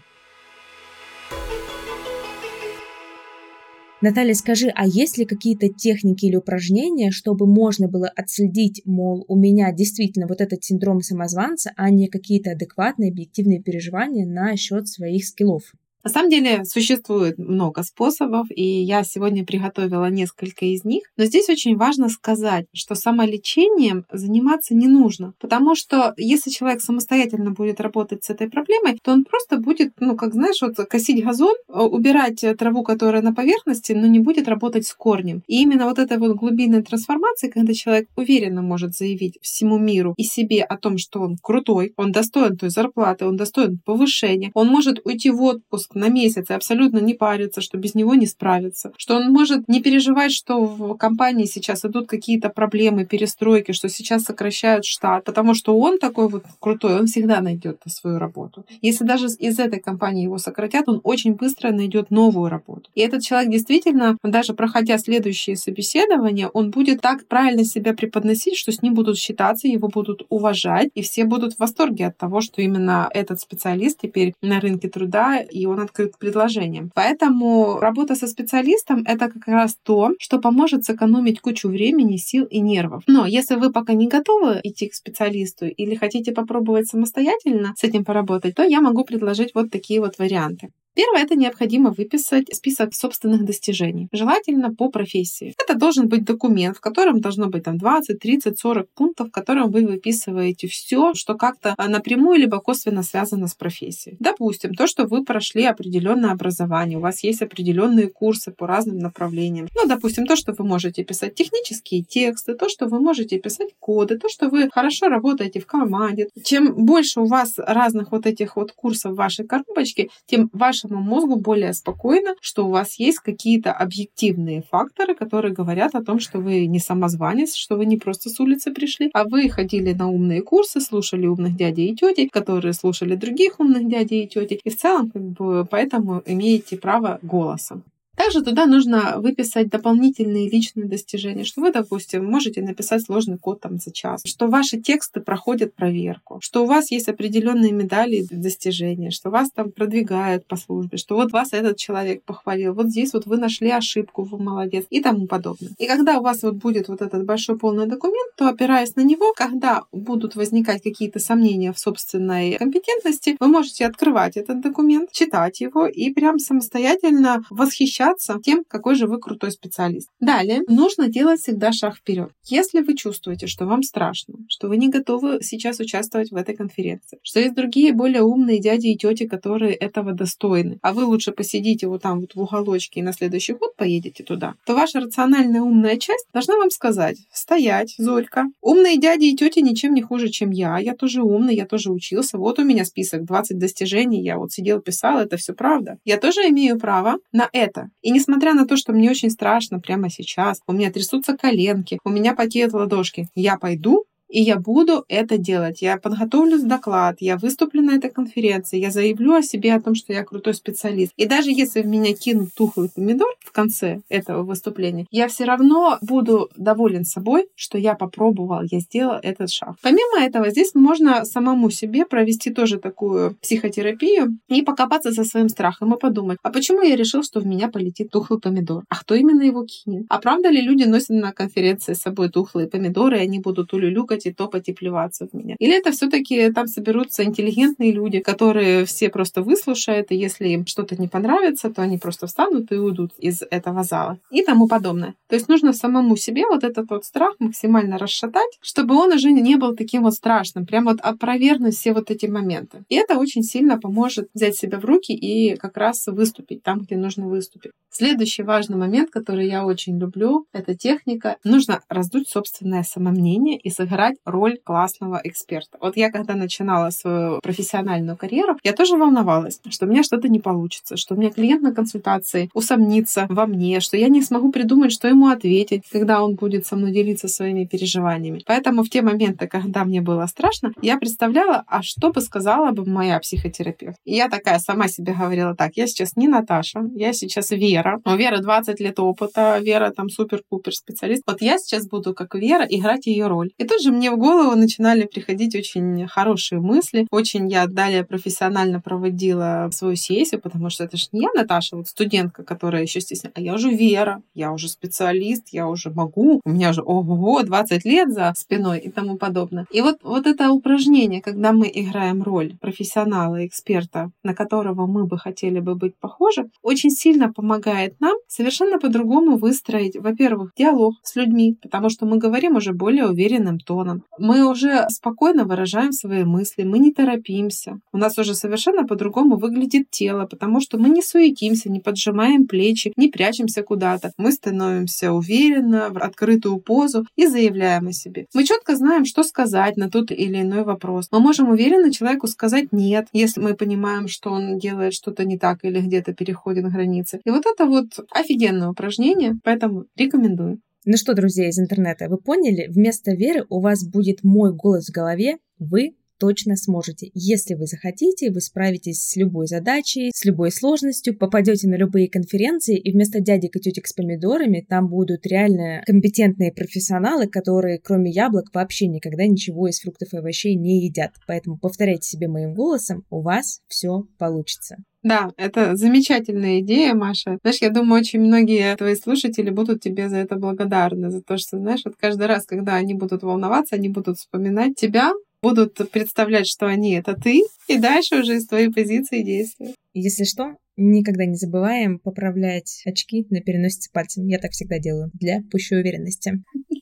Наталья, 4.02 4.34
скажи, 4.34 4.68
а 4.74 4.84
есть 4.84 5.16
ли 5.16 5.24
какие-то 5.24 5.68
техники 5.68 6.26
или 6.26 6.34
упражнения, 6.34 7.12
чтобы 7.12 7.46
можно 7.46 7.86
было 7.86 8.08
отследить, 8.08 8.82
мол, 8.84 9.24
у 9.28 9.36
меня 9.36 9.72
действительно 9.72 10.26
вот 10.26 10.40
этот 10.40 10.64
синдром 10.64 11.02
самозванца, 11.02 11.72
а 11.76 11.88
не 11.88 12.08
какие-то 12.08 12.50
адекватные 12.50 13.12
объективные 13.12 13.62
переживания 13.62 14.26
на 14.26 14.56
счет 14.56 14.88
своих 14.88 15.24
скиллов? 15.24 15.72
На 16.04 16.10
самом 16.10 16.30
деле 16.30 16.64
существует 16.64 17.38
много 17.38 17.84
способов, 17.84 18.48
и 18.50 18.62
я 18.62 19.04
сегодня 19.04 19.44
приготовила 19.44 20.10
несколько 20.10 20.64
из 20.66 20.84
них. 20.84 21.04
Но 21.16 21.24
здесь 21.24 21.48
очень 21.48 21.76
важно 21.76 22.08
сказать, 22.08 22.66
что 22.74 22.96
самолечением 22.96 24.04
заниматься 24.10 24.74
не 24.74 24.88
нужно, 24.88 25.34
потому 25.40 25.76
что 25.76 26.12
если 26.16 26.50
человек 26.50 26.80
самостоятельно 26.80 27.52
будет 27.52 27.80
работать 27.80 28.24
с 28.24 28.30
этой 28.30 28.50
проблемой, 28.50 28.98
то 29.02 29.12
он 29.12 29.24
просто 29.24 29.58
будет, 29.58 29.92
ну, 30.00 30.16
как 30.16 30.34
знаешь, 30.34 30.60
вот 30.60 30.74
косить 30.88 31.24
газон, 31.24 31.54
э, 31.68 31.78
убирать 31.80 32.44
траву, 32.58 32.82
которая 32.82 33.22
на 33.22 33.32
поверхности, 33.32 33.92
но 33.92 34.08
не 34.08 34.18
будет 34.18 34.48
работать 34.48 34.86
с 34.86 34.94
корнем. 34.94 35.42
И 35.46 35.62
именно 35.62 35.86
вот 35.86 36.00
этой 36.00 36.18
вот 36.18 36.36
глубинной 36.36 36.82
трансформации, 36.82 37.48
когда 37.48 37.72
человек 37.74 38.08
уверенно 38.16 38.62
может 38.62 38.94
заявить 38.94 39.38
всему 39.40 39.78
миру 39.78 40.14
и 40.16 40.24
себе 40.24 40.64
о 40.64 40.76
том, 40.76 40.98
что 40.98 41.20
он 41.20 41.36
крутой, 41.40 41.92
он 41.96 42.10
достоин 42.10 42.56
той 42.56 42.70
зарплаты, 42.70 43.24
он 43.26 43.36
достоин 43.36 43.78
повышения, 43.84 44.50
он 44.54 44.66
может 44.66 45.00
уйти 45.04 45.30
в 45.30 45.40
отпуск 45.42 45.91
на 45.94 46.08
месяц 46.08 46.50
и 46.50 46.54
абсолютно 46.54 46.98
не 46.98 47.14
париться, 47.14 47.60
что 47.60 47.78
без 47.78 47.94
него 47.94 48.14
не 48.14 48.26
справиться, 48.26 48.92
что 48.96 49.16
он 49.16 49.32
может 49.32 49.68
не 49.68 49.82
переживать, 49.82 50.32
что 50.32 50.64
в 50.64 50.94
компании 50.96 51.44
сейчас 51.44 51.84
идут 51.84 52.08
какие-то 52.08 52.48
проблемы, 52.48 53.04
перестройки, 53.04 53.72
что 53.72 53.88
сейчас 53.88 54.24
сокращают 54.24 54.84
штат, 54.84 55.24
потому 55.24 55.54
что 55.54 55.76
он 55.78 55.98
такой 55.98 56.28
вот 56.28 56.44
крутой, 56.60 57.00
он 57.00 57.06
всегда 57.06 57.40
найдет 57.40 57.80
свою 57.86 58.18
работу. 58.18 58.64
Если 58.80 59.04
даже 59.04 59.26
из 59.26 59.58
этой 59.58 59.80
компании 59.80 60.24
его 60.24 60.38
сократят, 60.38 60.88
он 60.88 61.00
очень 61.04 61.34
быстро 61.34 61.70
найдет 61.70 62.10
новую 62.10 62.48
работу. 62.48 62.90
И 62.94 63.00
этот 63.00 63.22
человек 63.22 63.50
действительно, 63.50 64.16
даже 64.22 64.54
проходя 64.54 64.98
следующие 64.98 65.56
собеседования, 65.56 66.48
он 66.48 66.70
будет 66.70 67.00
так 67.00 67.26
правильно 67.26 67.64
себя 67.64 67.94
преподносить, 67.94 68.56
что 68.56 68.72
с 68.72 68.82
ним 68.82 68.94
будут 68.94 69.18
считаться, 69.18 69.68
его 69.68 69.88
будут 69.88 70.24
уважать, 70.28 70.90
и 70.94 71.02
все 71.02 71.24
будут 71.24 71.54
в 71.54 71.58
восторге 71.60 72.06
от 72.06 72.16
того, 72.16 72.40
что 72.40 72.62
именно 72.62 73.08
этот 73.12 73.40
специалист 73.40 74.00
теперь 74.00 74.34
на 74.42 74.60
рынке 74.60 74.88
труда, 74.88 75.38
и 75.38 75.66
он 75.66 75.80
открыт 75.82 76.14
к 76.14 76.18
предложениям. 76.18 76.90
Поэтому 76.94 77.78
работа 77.80 78.14
со 78.14 78.26
специалистом— 78.26 79.04
это 79.06 79.28
как 79.28 79.46
раз 79.46 79.76
то, 79.82 80.12
что 80.18 80.38
поможет 80.38 80.84
сэкономить 80.84 81.40
кучу 81.40 81.68
времени, 81.68 82.16
сил 82.16 82.44
и 82.44 82.60
нервов. 82.60 83.02
Но 83.06 83.26
если 83.26 83.56
вы 83.56 83.72
пока 83.72 83.92
не 83.92 84.08
готовы 84.08 84.60
идти 84.62 84.88
к 84.88 84.94
специалисту 84.94 85.66
или 85.66 85.94
хотите 85.94 86.32
попробовать 86.32 86.88
самостоятельно 86.88 87.74
с 87.76 87.84
этим 87.84 88.04
поработать, 88.04 88.54
то 88.54 88.62
я 88.62 88.80
могу 88.80 89.04
предложить 89.04 89.54
вот 89.54 89.70
такие 89.70 90.00
вот 90.00 90.18
варианты. 90.18 90.68
Первое– 90.94 91.22
это 91.24 91.36
необходимо 91.36 91.90
выписать 91.90 92.54
список 92.54 92.94
собственных 92.94 93.46
достижений, 93.46 94.08
желательно 94.12 94.74
по 94.74 94.90
профессии. 94.90 95.54
Это 95.58 95.78
должен 95.78 96.08
быть 96.08 96.24
документ, 96.24 96.76
в 96.76 96.80
котором 96.80 97.20
должно 97.20 97.46
быть 97.46 97.64
там 97.64 97.78
20, 97.78 98.18
30, 98.18 98.58
40 98.58 98.88
пунктов, 98.94 99.28
в 99.28 99.30
котором 99.30 99.70
вы 99.70 99.86
выписываете 99.86 100.68
все, 100.68 101.14
что 101.14 101.34
как-то 101.34 101.74
а, 101.78 101.88
напрямую 101.88 102.38
либо 102.38 102.58
косвенно 102.60 103.02
связано 103.02 103.46
с 103.46 103.54
профессией. 103.54 104.16
Допустим, 104.20 104.74
то, 104.74 104.86
что 104.86 105.06
вы 105.06 105.24
прошли 105.24 105.64
определенное 105.64 106.32
образование, 106.32 106.98
у 106.98 107.00
вас 107.00 107.24
есть 107.24 107.40
определенные 107.40 108.08
курсы 108.08 108.50
по 108.50 108.66
разным 108.66 108.98
направлениям. 108.98 109.68
Ну, 109.74 109.88
допустим, 109.88 110.26
то, 110.26 110.36
что 110.36 110.52
вы 110.52 110.64
можете 110.64 111.04
писать 111.04 111.34
технические 111.34 112.02
тексты, 112.02 112.54
то, 112.54 112.68
что 112.68 112.86
вы 112.86 113.00
можете 113.00 113.38
писать 113.38 113.70
коды, 113.78 114.18
то, 114.18 114.28
что 114.28 114.50
вы 114.50 114.68
хорошо 114.70 115.08
работаете 115.08 115.58
в 115.58 115.66
команде. 115.66 116.28
Чем 116.44 116.74
больше 116.74 117.20
у 117.20 117.24
вас 117.24 117.54
разных 117.56 118.12
вот 118.12 118.26
этих 118.26 118.56
вот 118.56 118.72
курсов 118.72 119.12
в 119.12 119.16
вашей 119.16 119.46
коробочке, 119.46 120.10
тем 120.26 120.50
ваш 120.52 120.81
вашему 120.82 121.02
мозгу 121.02 121.36
более 121.36 121.72
спокойно, 121.72 122.34
что 122.40 122.66
у 122.66 122.70
вас 122.70 122.98
есть 122.98 123.18
какие-то 123.18 123.72
объективные 123.72 124.62
факторы, 124.62 125.14
которые 125.14 125.54
говорят 125.54 125.94
о 125.94 126.02
том, 126.02 126.20
что 126.20 126.38
вы 126.38 126.66
не 126.66 126.78
самозванец, 126.78 127.54
что 127.54 127.76
вы 127.76 127.86
не 127.86 127.96
просто 127.96 128.30
с 128.30 128.40
улицы 128.40 128.72
пришли, 128.72 129.10
а 129.12 129.24
вы 129.24 129.48
ходили 129.48 129.92
на 129.92 130.08
умные 130.08 130.42
курсы, 130.42 130.80
слушали 130.80 131.26
умных 131.26 131.56
дядей 131.56 131.90
и 131.90 131.96
тетей, 131.96 132.28
которые 132.28 132.72
слушали 132.72 133.16
других 133.16 133.60
умных 133.60 133.88
дядей 133.88 134.24
и 134.24 134.28
тетей, 134.28 134.60
и 134.64 134.70
в 134.70 134.76
целом 134.76 135.10
как 135.10 135.22
бы 135.22 135.66
поэтому 135.70 136.22
имеете 136.26 136.76
право 136.76 137.18
голоса. 137.22 137.82
Также 138.16 138.42
туда 138.42 138.66
нужно 138.66 139.14
выписать 139.16 139.70
дополнительные 139.70 140.48
личные 140.48 140.86
достижения, 140.86 141.44
что 141.44 141.62
вы, 141.62 141.72
допустим, 141.72 142.24
можете 142.26 142.60
написать 142.60 143.02
сложный 143.02 143.38
код 143.38 143.60
там 143.60 143.78
за 143.78 143.90
час, 143.90 144.22
что 144.26 144.48
ваши 144.48 144.78
тексты 144.80 145.20
проходят 145.20 145.74
проверку, 145.74 146.38
что 146.42 146.62
у 146.62 146.66
вас 146.66 146.90
есть 146.90 147.08
определенные 147.08 147.72
медали 147.72 148.16
и 148.16 148.28
достижения, 148.30 149.10
что 149.10 149.30
вас 149.30 149.50
там 149.50 149.72
продвигают 149.72 150.46
по 150.46 150.56
службе, 150.56 150.98
что 150.98 151.16
вот 151.16 151.32
вас 151.32 151.52
этот 151.52 151.78
человек 151.78 152.22
похвалил, 152.24 152.74
вот 152.74 152.88
здесь 152.88 153.14
вот 153.14 153.24
вы 153.24 153.38
нашли 153.38 153.70
ошибку, 153.70 154.24
вы 154.24 154.38
молодец 154.38 154.84
и 154.90 155.00
тому 155.00 155.26
подобное. 155.26 155.72
И 155.78 155.86
когда 155.86 156.18
у 156.18 156.22
вас 156.22 156.42
вот 156.42 156.56
будет 156.56 156.88
вот 156.88 157.00
этот 157.00 157.24
большой 157.24 157.58
полный 157.58 157.86
документ, 157.86 158.36
то 158.36 158.46
опираясь 158.46 158.94
на 158.94 159.02
него, 159.02 159.32
когда 159.34 159.84
будут 159.90 160.36
возникать 160.36 160.82
какие-то 160.82 161.18
сомнения 161.18 161.72
в 161.72 161.78
собственной 161.78 162.56
компетентности, 162.58 163.36
вы 163.40 163.48
можете 163.48 163.86
открывать 163.86 164.36
этот 164.36 164.60
документ, 164.60 165.12
читать 165.12 165.60
его 165.60 165.86
и 165.86 166.10
прям 166.10 166.38
самостоятельно 166.38 167.42
восхищаться 167.48 168.01
восхищаться 168.02 168.38
тем, 168.42 168.64
какой 168.68 168.94
же 168.94 169.06
вы 169.06 169.18
крутой 169.18 169.50
специалист. 169.50 170.08
Далее, 170.20 170.62
нужно 170.68 171.08
делать 171.08 171.40
всегда 171.40 171.72
шаг 171.72 171.96
вперед. 171.96 172.30
Если 172.44 172.80
вы 172.80 172.94
чувствуете, 172.94 173.46
что 173.46 173.66
вам 173.66 173.82
страшно, 173.82 174.34
что 174.48 174.68
вы 174.68 174.76
не 174.76 174.88
готовы 174.88 175.42
сейчас 175.42 175.80
участвовать 175.80 176.30
в 176.30 176.36
этой 176.36 176.56
конференции, 176.56 177.18
что 177.22 177.40
есть 177.40 177.54
другие 177.54 177.92
более 177.92 178.22
умные 178.22 178.60
дяди 178.60 178.88
и 178.88 178.96
тети, 178.96 179.26
которые 179.26 179.74
этого 179.74 180.12
достойны, 180.12 180.78
а 180.82 180.92
вы 180.92 181.04
лучше 181.04 181.32
посидите 181.32 181.86
вот 181.86 182.02
там 182.02 182.20
вот 182.20 182.34
в 182.34 182.40
уголочке 182.40 183.00
и 183.00 183.02
на 183.02 183.12
следующий 183.12 183.54
год 183.54 183.76
поедете 183.76 184.24
туда, 184.24 184.54
то 184.66 184.74
ваша 184.74 185.00
рациональная 185.00 185.62
умная 185.62 185.96
часть 185.96 186.26
должна 186.32 186.56
вам 186.56 186.70
сказать, 186.70 187.18
стоять, 187.32 187.94
Золька, 187.98 188.46
умные 188.60 188.98
дяди 188.98 189.26
и 189.26 189.36
тети 189.36 189.60
ничем 189.60 189.94
не 189.94 190.02
хуже, 190.02 190.28
чем 190.28 190.50
я, 190.50 190.78
я 190.78 190.94
тоже 190.94 191.22
умный, 191.22 191.54
я 191.54 191.66
тоже 191.66 191.92
учился, 191.92 192.38
вот 192.38 192.58
у 192.58 192.64
меня 192.64 192.84
список 192.84 193.24
20 193.24 193.58
достижений, 193.58 194.22
я 194.22 194.38
вот 194.38 194.52
сидел, 194.52 194.80
писал, 194.80 195.20
это 195.20 195.36
все 195.36 195.52
правда. 195.52 195.98
Я 196.04 196.16
тоже 196.16 196.40
имею 196.48 196.78
право 196.78 197.16
на 197.32 197.48
это. 197.52 197.91
И 198.02 198.10
несмотря 198.10 198.54
на 198.54 198.66
то, 198.66 198.76
что 198.76 198.92
мне 198.92 199.10
очень 199.10 199.30
страшно 199.30 199.80
прямо 199.80 200.10
сейчас, 200.10 200.60
у 200.66 200.72
меня 200.72 200.90
трясутся 200.90 201.36
коленки, 201.36 201.98
у 202.04 202.10
меня 202.10 202.34
потеют 202.34 202.72
ладошки, 202.72 203.28
я 203.34 203.56
пойду 203.56 204.04
и 204.32 204.40
я 204.40 204.56
буду 204.56 205.04
это 205.08 205.36
делать. 205.36 205.82
Я 205.82 205.98
подготовлю 205.98 206.58
доклад, 206.62 207.16
я 207.20 207.36
выступлю 207.36 207.82
на 207.82 207.92
этой 207.92 208.10
конференции, 208.10 208.80
я 208.80 208.90
заявлю 208.90 209.34
о 209.34 209.42
себе 209.42 209.74
о 209.74 209.80
том, 209.80 209.94
что 209.94 210.12
я 210.14 210.24
крутой 210.24 210.54
специалист. 210.54 211.12
И 211.16 211.26
даже 211.26 211.50
если 211.50 211.82
в 211.82 211.86
меня 211.86 212.14
кинут 212.14 212.48
тухлый 212.54 212.88
помидор 212.88 213.28
в 213.40 213.52
конце 213.52 214.00
этого 214.08 214.42
выступления, 214.42 215.06
я 215.10 215.28
все 215.28 215.44
равно 215.44 215.98
буду 216.00 216.48
доволен 216.56 217.04
собой, 217.04 217.46
что 217.54 217.76
я 217.76 217.94
попробовал, 217.94 218.62
я 218.70 218.80
сделал 218.80 219.18
этот 219.22 219.50
шаг. 219.50 219.76
Помимо 219.82 220.20
этого, 220.20 220.48
здесь 220.50 220.74
можно 220.74 221.26
самому 221.26 221.68
себе 221.70 222.06
провести 222.06 222.50
тоже 222.50 222.78
такую 222.78 223.36
психотерапию 223.42 224.38
и 224.48 224.62
покопаться 224.62 225.12
со 225.12 225.24
своим 225.24 225.50
страхом 225.50 225.94
и 225.94 225.98
подумать, 225.98 226.38
а 226.42 226.50
почему 226.50 226.80
я 226.80 226.96
решил, 226.96 227.22
что 227.22 227.40
в 227.40 227.46
меня 227.46 227.68
полетит 227.68 228.10
тухлый 228.10 228.40
помидор? 228.40 228.84
А 228.88 228.96
кто 228.96 229.14
именно 229.14 229.42
его 229.42 229.66
кинет? 229.66 230.06
А 230.08 230.18
правда 230.18 230.48
ли 230.48 230.62
люди 230.62 230.84
носят 230.84 231.10
на 231.10 231.32
конференции 231.32 231.92
с 231.92 231.98
собой 231.98 232.30
тухлые 232.30 232.66
помидоры, 232.66 233.18
и 233.18 233.22
они 233.22 233.38
будут 233.38 233.74
улюлюкать 233.74 234.21
топать 234.22 234.26
и 234.26 234.32
топать 234.32 234.68
и 234.68 234.72
плеваться 234.72 235.26
в 235.26 235.34
меня? 235.34 235.56
Или 235.58 235.78
это 235.78 235.90
все-таки 235.92 236.52
там 236.52 236.66
соберутся 236.66 237.24
интеллигентные 237.24 237.92
люди, 237.92 238.20
которые 238.20 238.84
все 238.84 239.08
просто 239.08 239.42
выслушают, 239.42 240.10
и 240.10 240.16
если 240.16 240.48
им 240.48 240.66
что-то 240.66 240.96
не 240.96 241.08
понравится, 241.08 241.70
то 241.70 241.82
они 241.82 241.98
просто 241.98 242.26
встанут 242.26 242.72
и 242.72 242.76
уйдут 242.76 243.12
из 243.18 243.42
этого 243.50 243.84
зала 243.84 244.18
и 244.30 244.42
тому 244.42 244.68
подобное. 244.68 245.14
То 245.28 245.36
есть 245.36 245.48
нужно 245.48 245.72
самому 245.72 246.16
себе 246.16 246.44
вот 246.46 246.64
этот 246.64 246.90
вот 246.90 247.04
страх 247.04 247.34
максимально 247.38 247.98
расшатать, 247.98 248.58
чтобы 248.60 248.94
он 248.94 249.12
уже 249.12 249.30
не 249.32 249.56
был 249.56 249.74
таким 249.76 250.02
вот 250.02 250.14
страшным, 250.14 250.66
прям 250.66 250.84
вот 250.84 251.00
опровергнуть 251.00 251.74
все 251.74 251.92
вот 251.92 252.10
эти 252.10 252.26
моменты. 252.26 252.84
И 252.88 252.96
это 252.96 253.18
очень 253.18 253.42
сильно 253.42 253.78
поможет 253.78 254.28
взять 254.34 254.56
себя 254.56 254.78
в 254.78 254.84
руки 254.84 255.12
и 255.12 255.56
как 255.56 255.76
раз 255.76 256.06
выступить 256.06 256.62
там, 256.62 256.80
где 256.80 256.96
нужно 256.96 257.28
выступить. 257.28 257.72
Следующий 257.90 258.42
важный 258.42 258.76
момент, 258.76 259.10
который 259.10 259.48
я 259.48 259.64
очень 259.64 259.98
люблю, 259.98 260.46
это 260.52 260.74
техника. 260.74 261.36
Нужно 261.44 261.80
раздуть 261.88 262.28
собственное 262.28 262.82
самомнение 262.82 263.58
и 263.58 263.70
сыграть 263.70 264.11
играть 264.12 264.18
роль 264.24 264.58
классного 264.64 265.20
эксперта. 265.24 265.78
Вот 265.80 265.96
я 265.96 266.10
когда 266.10 266.34
начинала 266.34 266.90
свою 266.90 267.40
профессиональную 267.40 268.16
карьеру, 268.16 268.56
я 268.64 268.72
тоже 268.72 268.96
волновалась, 268.96 269.60
что 269.70 269.86
у 269.86 269.88
меня 269.88 270.02
что-то 270.02 270.28
не 270.28 270.40
получится, 270.40 270.96
что 270.96 271.14
у 271.14 271.18
меня 271.18 271.30
клиент 271.30 271.62
на 271.62 271.74
консультации 271.74 272.50
усомнится 272.54 273.26
во 273.28 273.46
мне, 273.46 273.80
что 273.80 273.96
я 273.96 274.08
не 274.08 274.22
смогу 274.22 274.50
придумать, 274.52 274.92
что 274.92 275.08
ему 275.08 275.28
ответить, 275.28 275.82
когда 275.90 276.22
он 276.22 276.34
будет 276.34 276.66
со 276.66 276.76
мной 276.76 276.92
делиться 276.92 277.28
своими 277.28 277.64
переживаниями. 277.64 278.42
Поэтому 278.46 278.82
в 278.82 278.90
те 278.90 279.02
моменты, 279.02 279.46
когда 279.46 279.84
мне 279.84 280.00
было 280.00 280.26
страшно, 280.26 280.72
я 280.82 280.98
представляла, 280.98 281.64
а 281.66 281.82
что 281.82 282.10
бы 282.10 282.20
сказала 282.20 282.72
бы 282.72 282.84
моя 282.88 283.18
психотерапевт. 283.18 283.96
И 284.04 284.14
я 284.14 284.28
такая 284.28 284.58
сама 284.58 284.88
себе 284.88 285.14
говорила 285.14 285.54
так, 285.54 285.72
я 285.76 285.86
сейчас 285.86 286.16
не 286.16 286.28
Наташа, 286.28 286.80
я 286.94 287.12
сейчас 287.12 287.50
Вера. 287.50 288.00
У 288.04 288.14
Веры 288.16 288.38
20 288.40 288.80
лет 288.80 288.98
опыта, 288.98 289.58
Вера 289.60 289.90
там 289.90 290.08
супер-пупер 290.08 290.72
специалист. 290.72 291.22
Вот 291.26 291.42
я 291.42 291.58
сейчас 291.58 291.86
буду 291.86 292.14
как 292.14 292.34
Вера 292.34 292.64
играть 292.68 293.06
ее 293.06 293.26
роль. 293.26 293.50
И 293.58 293.64
тут 293.64 293.80
же 293.82 293.92
мне 294.02 294.10
в 294.10 294.18
голову 294.18 294.56
начинали 294.56 295.04
приходить 295.04 295.54
очень 295.54 296.08
хорошие 296.08 296.60
мысли. 296.60 297.06
Очень 297.12 297.48
я 297.48 297.68
далее 297.68 298.02
профессионально 298.02 298.80
проводила 298.80 299.70
свою 299.72 299.94
сессию, 299.94 300.40
потому 300.40 300.70
что 300.70 300.82
это 300.82 300.96
же 300.96 301.06
не 301.12 301.20
я, 301.20 301.28
Наташа, 301.36 301.76
вот 301.76 301.86
студентка, 301.86 302.42
которая 302.42 302.82
еще 302.82 303.00
стесняется, 303.00 303.38
а 303.38 303.40
я 303.40 303.54
уже 303.54 303.70
Вера, 303.70 304.20
я 304.34 304.50
уже 304.50 304.68
специалист, 304.68 305.50
я 305.52 305.68
уже 305.68 305.90
могу, 305.90 306.40
у 306.44 306.50
меня 306.50 306.70
уже 306.70 306.82
ого, 306.82 307.42
20 307.44 307.84
лет 307.84 308.12
за 308.12 308.32
спиной 308.36 308.80
и 308.80 308.90
тому 308.90 309.18
подобное. 309.18 309.66
И 309.70 309.80
вот, 309.82 309.98
вот 310.02 310.26
это 310.26 310.50
упражнение, 310.50 311.22
когда 311.22 311.52
мы 311.52 311.70
играем 311.72 312.24
роль 312.24 312.56
профессионала, 312.60 313.46
эксперта, 313.46 314.10
на 314.24 314.34
которого 314.34 314.86
мы 314.86 315.06
бы 315.06 315.16
хотели 315.16 315.60
бы 315.60 315.76
быть 315.76 315.94
похожи, 315.94 316.50
очень 316.62 316.90
сильно 316.90 317.32
помогает 317.32 318.00
нам 318.00 318.16
совершенно 318.26 318.80
по-другому 318.80 319.36
выстроить, 319.36 319.96
во-первых, 319.96 320.50
диалог 320.58 320.94
с 321.04 321.14
людьми, 321.14 321.56
потому 321.62 321.88
что 321.88 322.04
мы 322.04 322.18
говорим 322.18 322.56
уже 322.56 322.72
более 322.72 323.06
уверенным 323.06 323.60
тоном, 323.60 323.81
тоном. 323.82 324.04
Мы 324.18 324.48
уже 324.48 324.86
спокойно 324.88 325.44
выражаем 325.44 325.92
свои 325.92 326.24
мысли, 326.24 326.62
мы 326.62 326.78
не 326.78 326.92
торопимся. 326.92 327.78
У 327.92 327.98
нас 327.98 328.18
уже 328.18 328.34
совершенно 328.34 328.86
по-другому 328.86 329.36
выглядит 329.36 329.90
тело, 329.90 330.26
потому 330.26 330.60
что 330.60 330.78
мы 330.78 330.88
не 330.88 331.02
суетимся, 331.02 331.70
не 331.70 331.80
поджимаем 331.80 332.46
плечи, 332.46 332.92
не 332.96 333.08
прячемся 333.08 333.62
куда-то. 333.62 334.12
Мы 334.18 334.32
становимся 334.32 335.12
уверенно 335.12 335.90
в 335.90 335.98
открытую 335.98 336.58
позу 336.58 337.06
и 337.16 337.26
заявляем 337.26 337.88
о 337.88 337.92
себе. 337.92 338.26
Мы 338.34 338.44
четко 338.44 338.76
знаем, 338.76 339.04
что 339.04 339.22
сказать 339.22 339.76
на 339.76 339.90
тот 339.90 340.10
или 340.10 340.40
иной 340.40 340.64
вопрос. 340.64 341.08
Мы 341.10 341.20
можем 341.20 341.48
уверенно 341.48 341.92
человеку 341.92 342.26
сказать 342.26 342.72
«нет», 342.72 343.08
если 343.12 343.40
мы 343.40 343.54
понимаем, 343.54 344.08
что 344.08 344.30
он 344.30 344.58
делает 344.58 344.94
что-то 344.94 345.24
не 345.24 345.38
так 345.38 345.64
или 345.64 345.80
где-то 345.80 346.14
переходит 346.14 346.64
границы. 346.64 347.20
И 347.24 347.30
вот 347.30 347.46
это 347.46 347.66
вот 347.66 347.86
офигенное 348.10 348.68
упражнение, 348.68 349.34
поэтому 349.44 349.84
рекомендую. 349.96 350.60
Ну 350.84 350.96
что, 350.96 351.14
друзья 351.14 351.48
из 351.48 351.60
интернета, 351.60 352.08
вы 352.08 352.18
поняли? 352.18 352.66
Вместо 352.68 353.12
веры 353.12 353.46
у 353.48 353.60
вас 353.60 353.84
будет 353.84 354.24
мой 354.24 354.52
голос 354.52 354.88
в 354.88 354.92
голове, 354.92 355.38
вы 355.60 355.94
точно 356.22 356.54
сможете. 356.54 357.10
Если 357.14 357.54
вы 357.54 357.66
захотите, 357.66 358.30
вы 358.30 358.40
справитесь 358.40 359.04
с 359.04 359.16
любой 359.16 359.48
задачей, 359.48 360.12
с 360.14 360.24
любой 360.24 360.52
сложностью, 360.52 361.18
попадете 361.18 361.66
на 361.66 361.74
любые 361.74 362.08
конференции, 362.08 362.78
и 362.78 362.92
вместо 362.92 363.18
дядек 363.18 363.56
и 363.56 363.60
тетек 363.60 363.88
с 363.88 363.92
помидорами 363.92 364.64
там 364.68 364.88
будут 364.88 365.26
реально 365.26 365.82
компетентные 365.84 366.52
профессионалы, 366.52 367.26
которые 367.26 367.80
кроме 367.82 368.12
яблок 368.12 368.54
вообще 368.54 368.86
никогда 368.86 369.26
ничего 369.26 369.66
из 369.66 369.80
фруктов 369.80 370.14
и 370.14 370.18
овощей 370.18 370.54
не 370.54 370.84
едят. 370.84 371.10
Поэтому 371.26 371.58
повторяйте 371.58 372.08
себе 372.08 372.28
моим 372.28 372.54
голосом, 372.54 373.04
у 373.10 373.20
вас 373.20 373.58
все 373.66 374.04
получится. 374.16 374.76
Да, 375.02 375.32
это 375.36 375.74
замечательная 375.74 376.60
идея, 376.60 376.94
Маша. 376.94 377.38
Знаешь, 377.42 377.60
я 377.60 377.70
думаю, 377.70 378.00
очень 378.02 378.20
многие 378.20 378.76
твои 378.76 378.94
слушатели 378.94 379.50
будут 379.50 379.80
тебе 379.80 380.08
за 380.08 380.18
это 380.18 380.36
благодарны, 380.36 381.10
за 381.10 381.20
то, 381.20 381.36
что, 381.38 381.58
знаешь, 381.58 381.80
вот 381.84 381.94
каждый 381.98 382.28
раз, 382.28 382.46
когда 382.46 382.76
они 382.76 382.94
будут 382.94 383.24
волноваться, 383.24 383.74
они 383.74 383.88
будут 383.88 384.18
вспоминать 384.18 384.76
тебя, 384.76 385.10
будут 385.42 385.74
представлять, 385.90 386.46
что 386.46 386.66
они— 386.66 386.94
это 386.96 387.14
ты, 387.14 387.42
и 387.68 387.78
дальше 387.78 388.20
уже 388.20 388.36
из 388.36 388.46
твоей 388.46 388.70
позиции 388.70 389.22
действуют. 389.22 389.74
Если 389.92 390.24
что, 390.24 390.56
никогда 390.76 391.26
не 391.26 391.36
забываем 391.36 391.98
поправлять 391.98 392.82
очки 392.86 393.26
на 393.30 393.40
переносице 393.40 393.90
пальцем. 393.92 394.26
Я 394.26 394.38
так 394.38 394.52
всегда 394.52 394.78
делаю, 394.78 395.10
для 395.14 395.40
пущей 395.50 395.78
уверенности. 395.78 396.32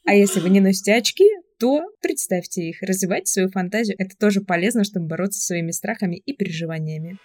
А 0.04 0.14
если 0.14 0.40
вы 0.40 0.50
не 0.50 0.60
носите 0.60 0.94
очки, 0.94 1.24
то 1.58 1.82
представьте 2.00 2.62
их, 2.62 2.82
развивайте 2.82 3.26
свою 3.26 3.50
фантазию. 3.50 3.96
Это 3.98 4.16
тоже 4.18 4.40
полезно, 4.40 4.84
чтобы 4.84 5.06
бороться 5.06 5.40
со 5.40 5.46
своими 5.46 5.72
страхами 5.72 6.16
и 6.16 6.34
переживаниями. 6.34 7.18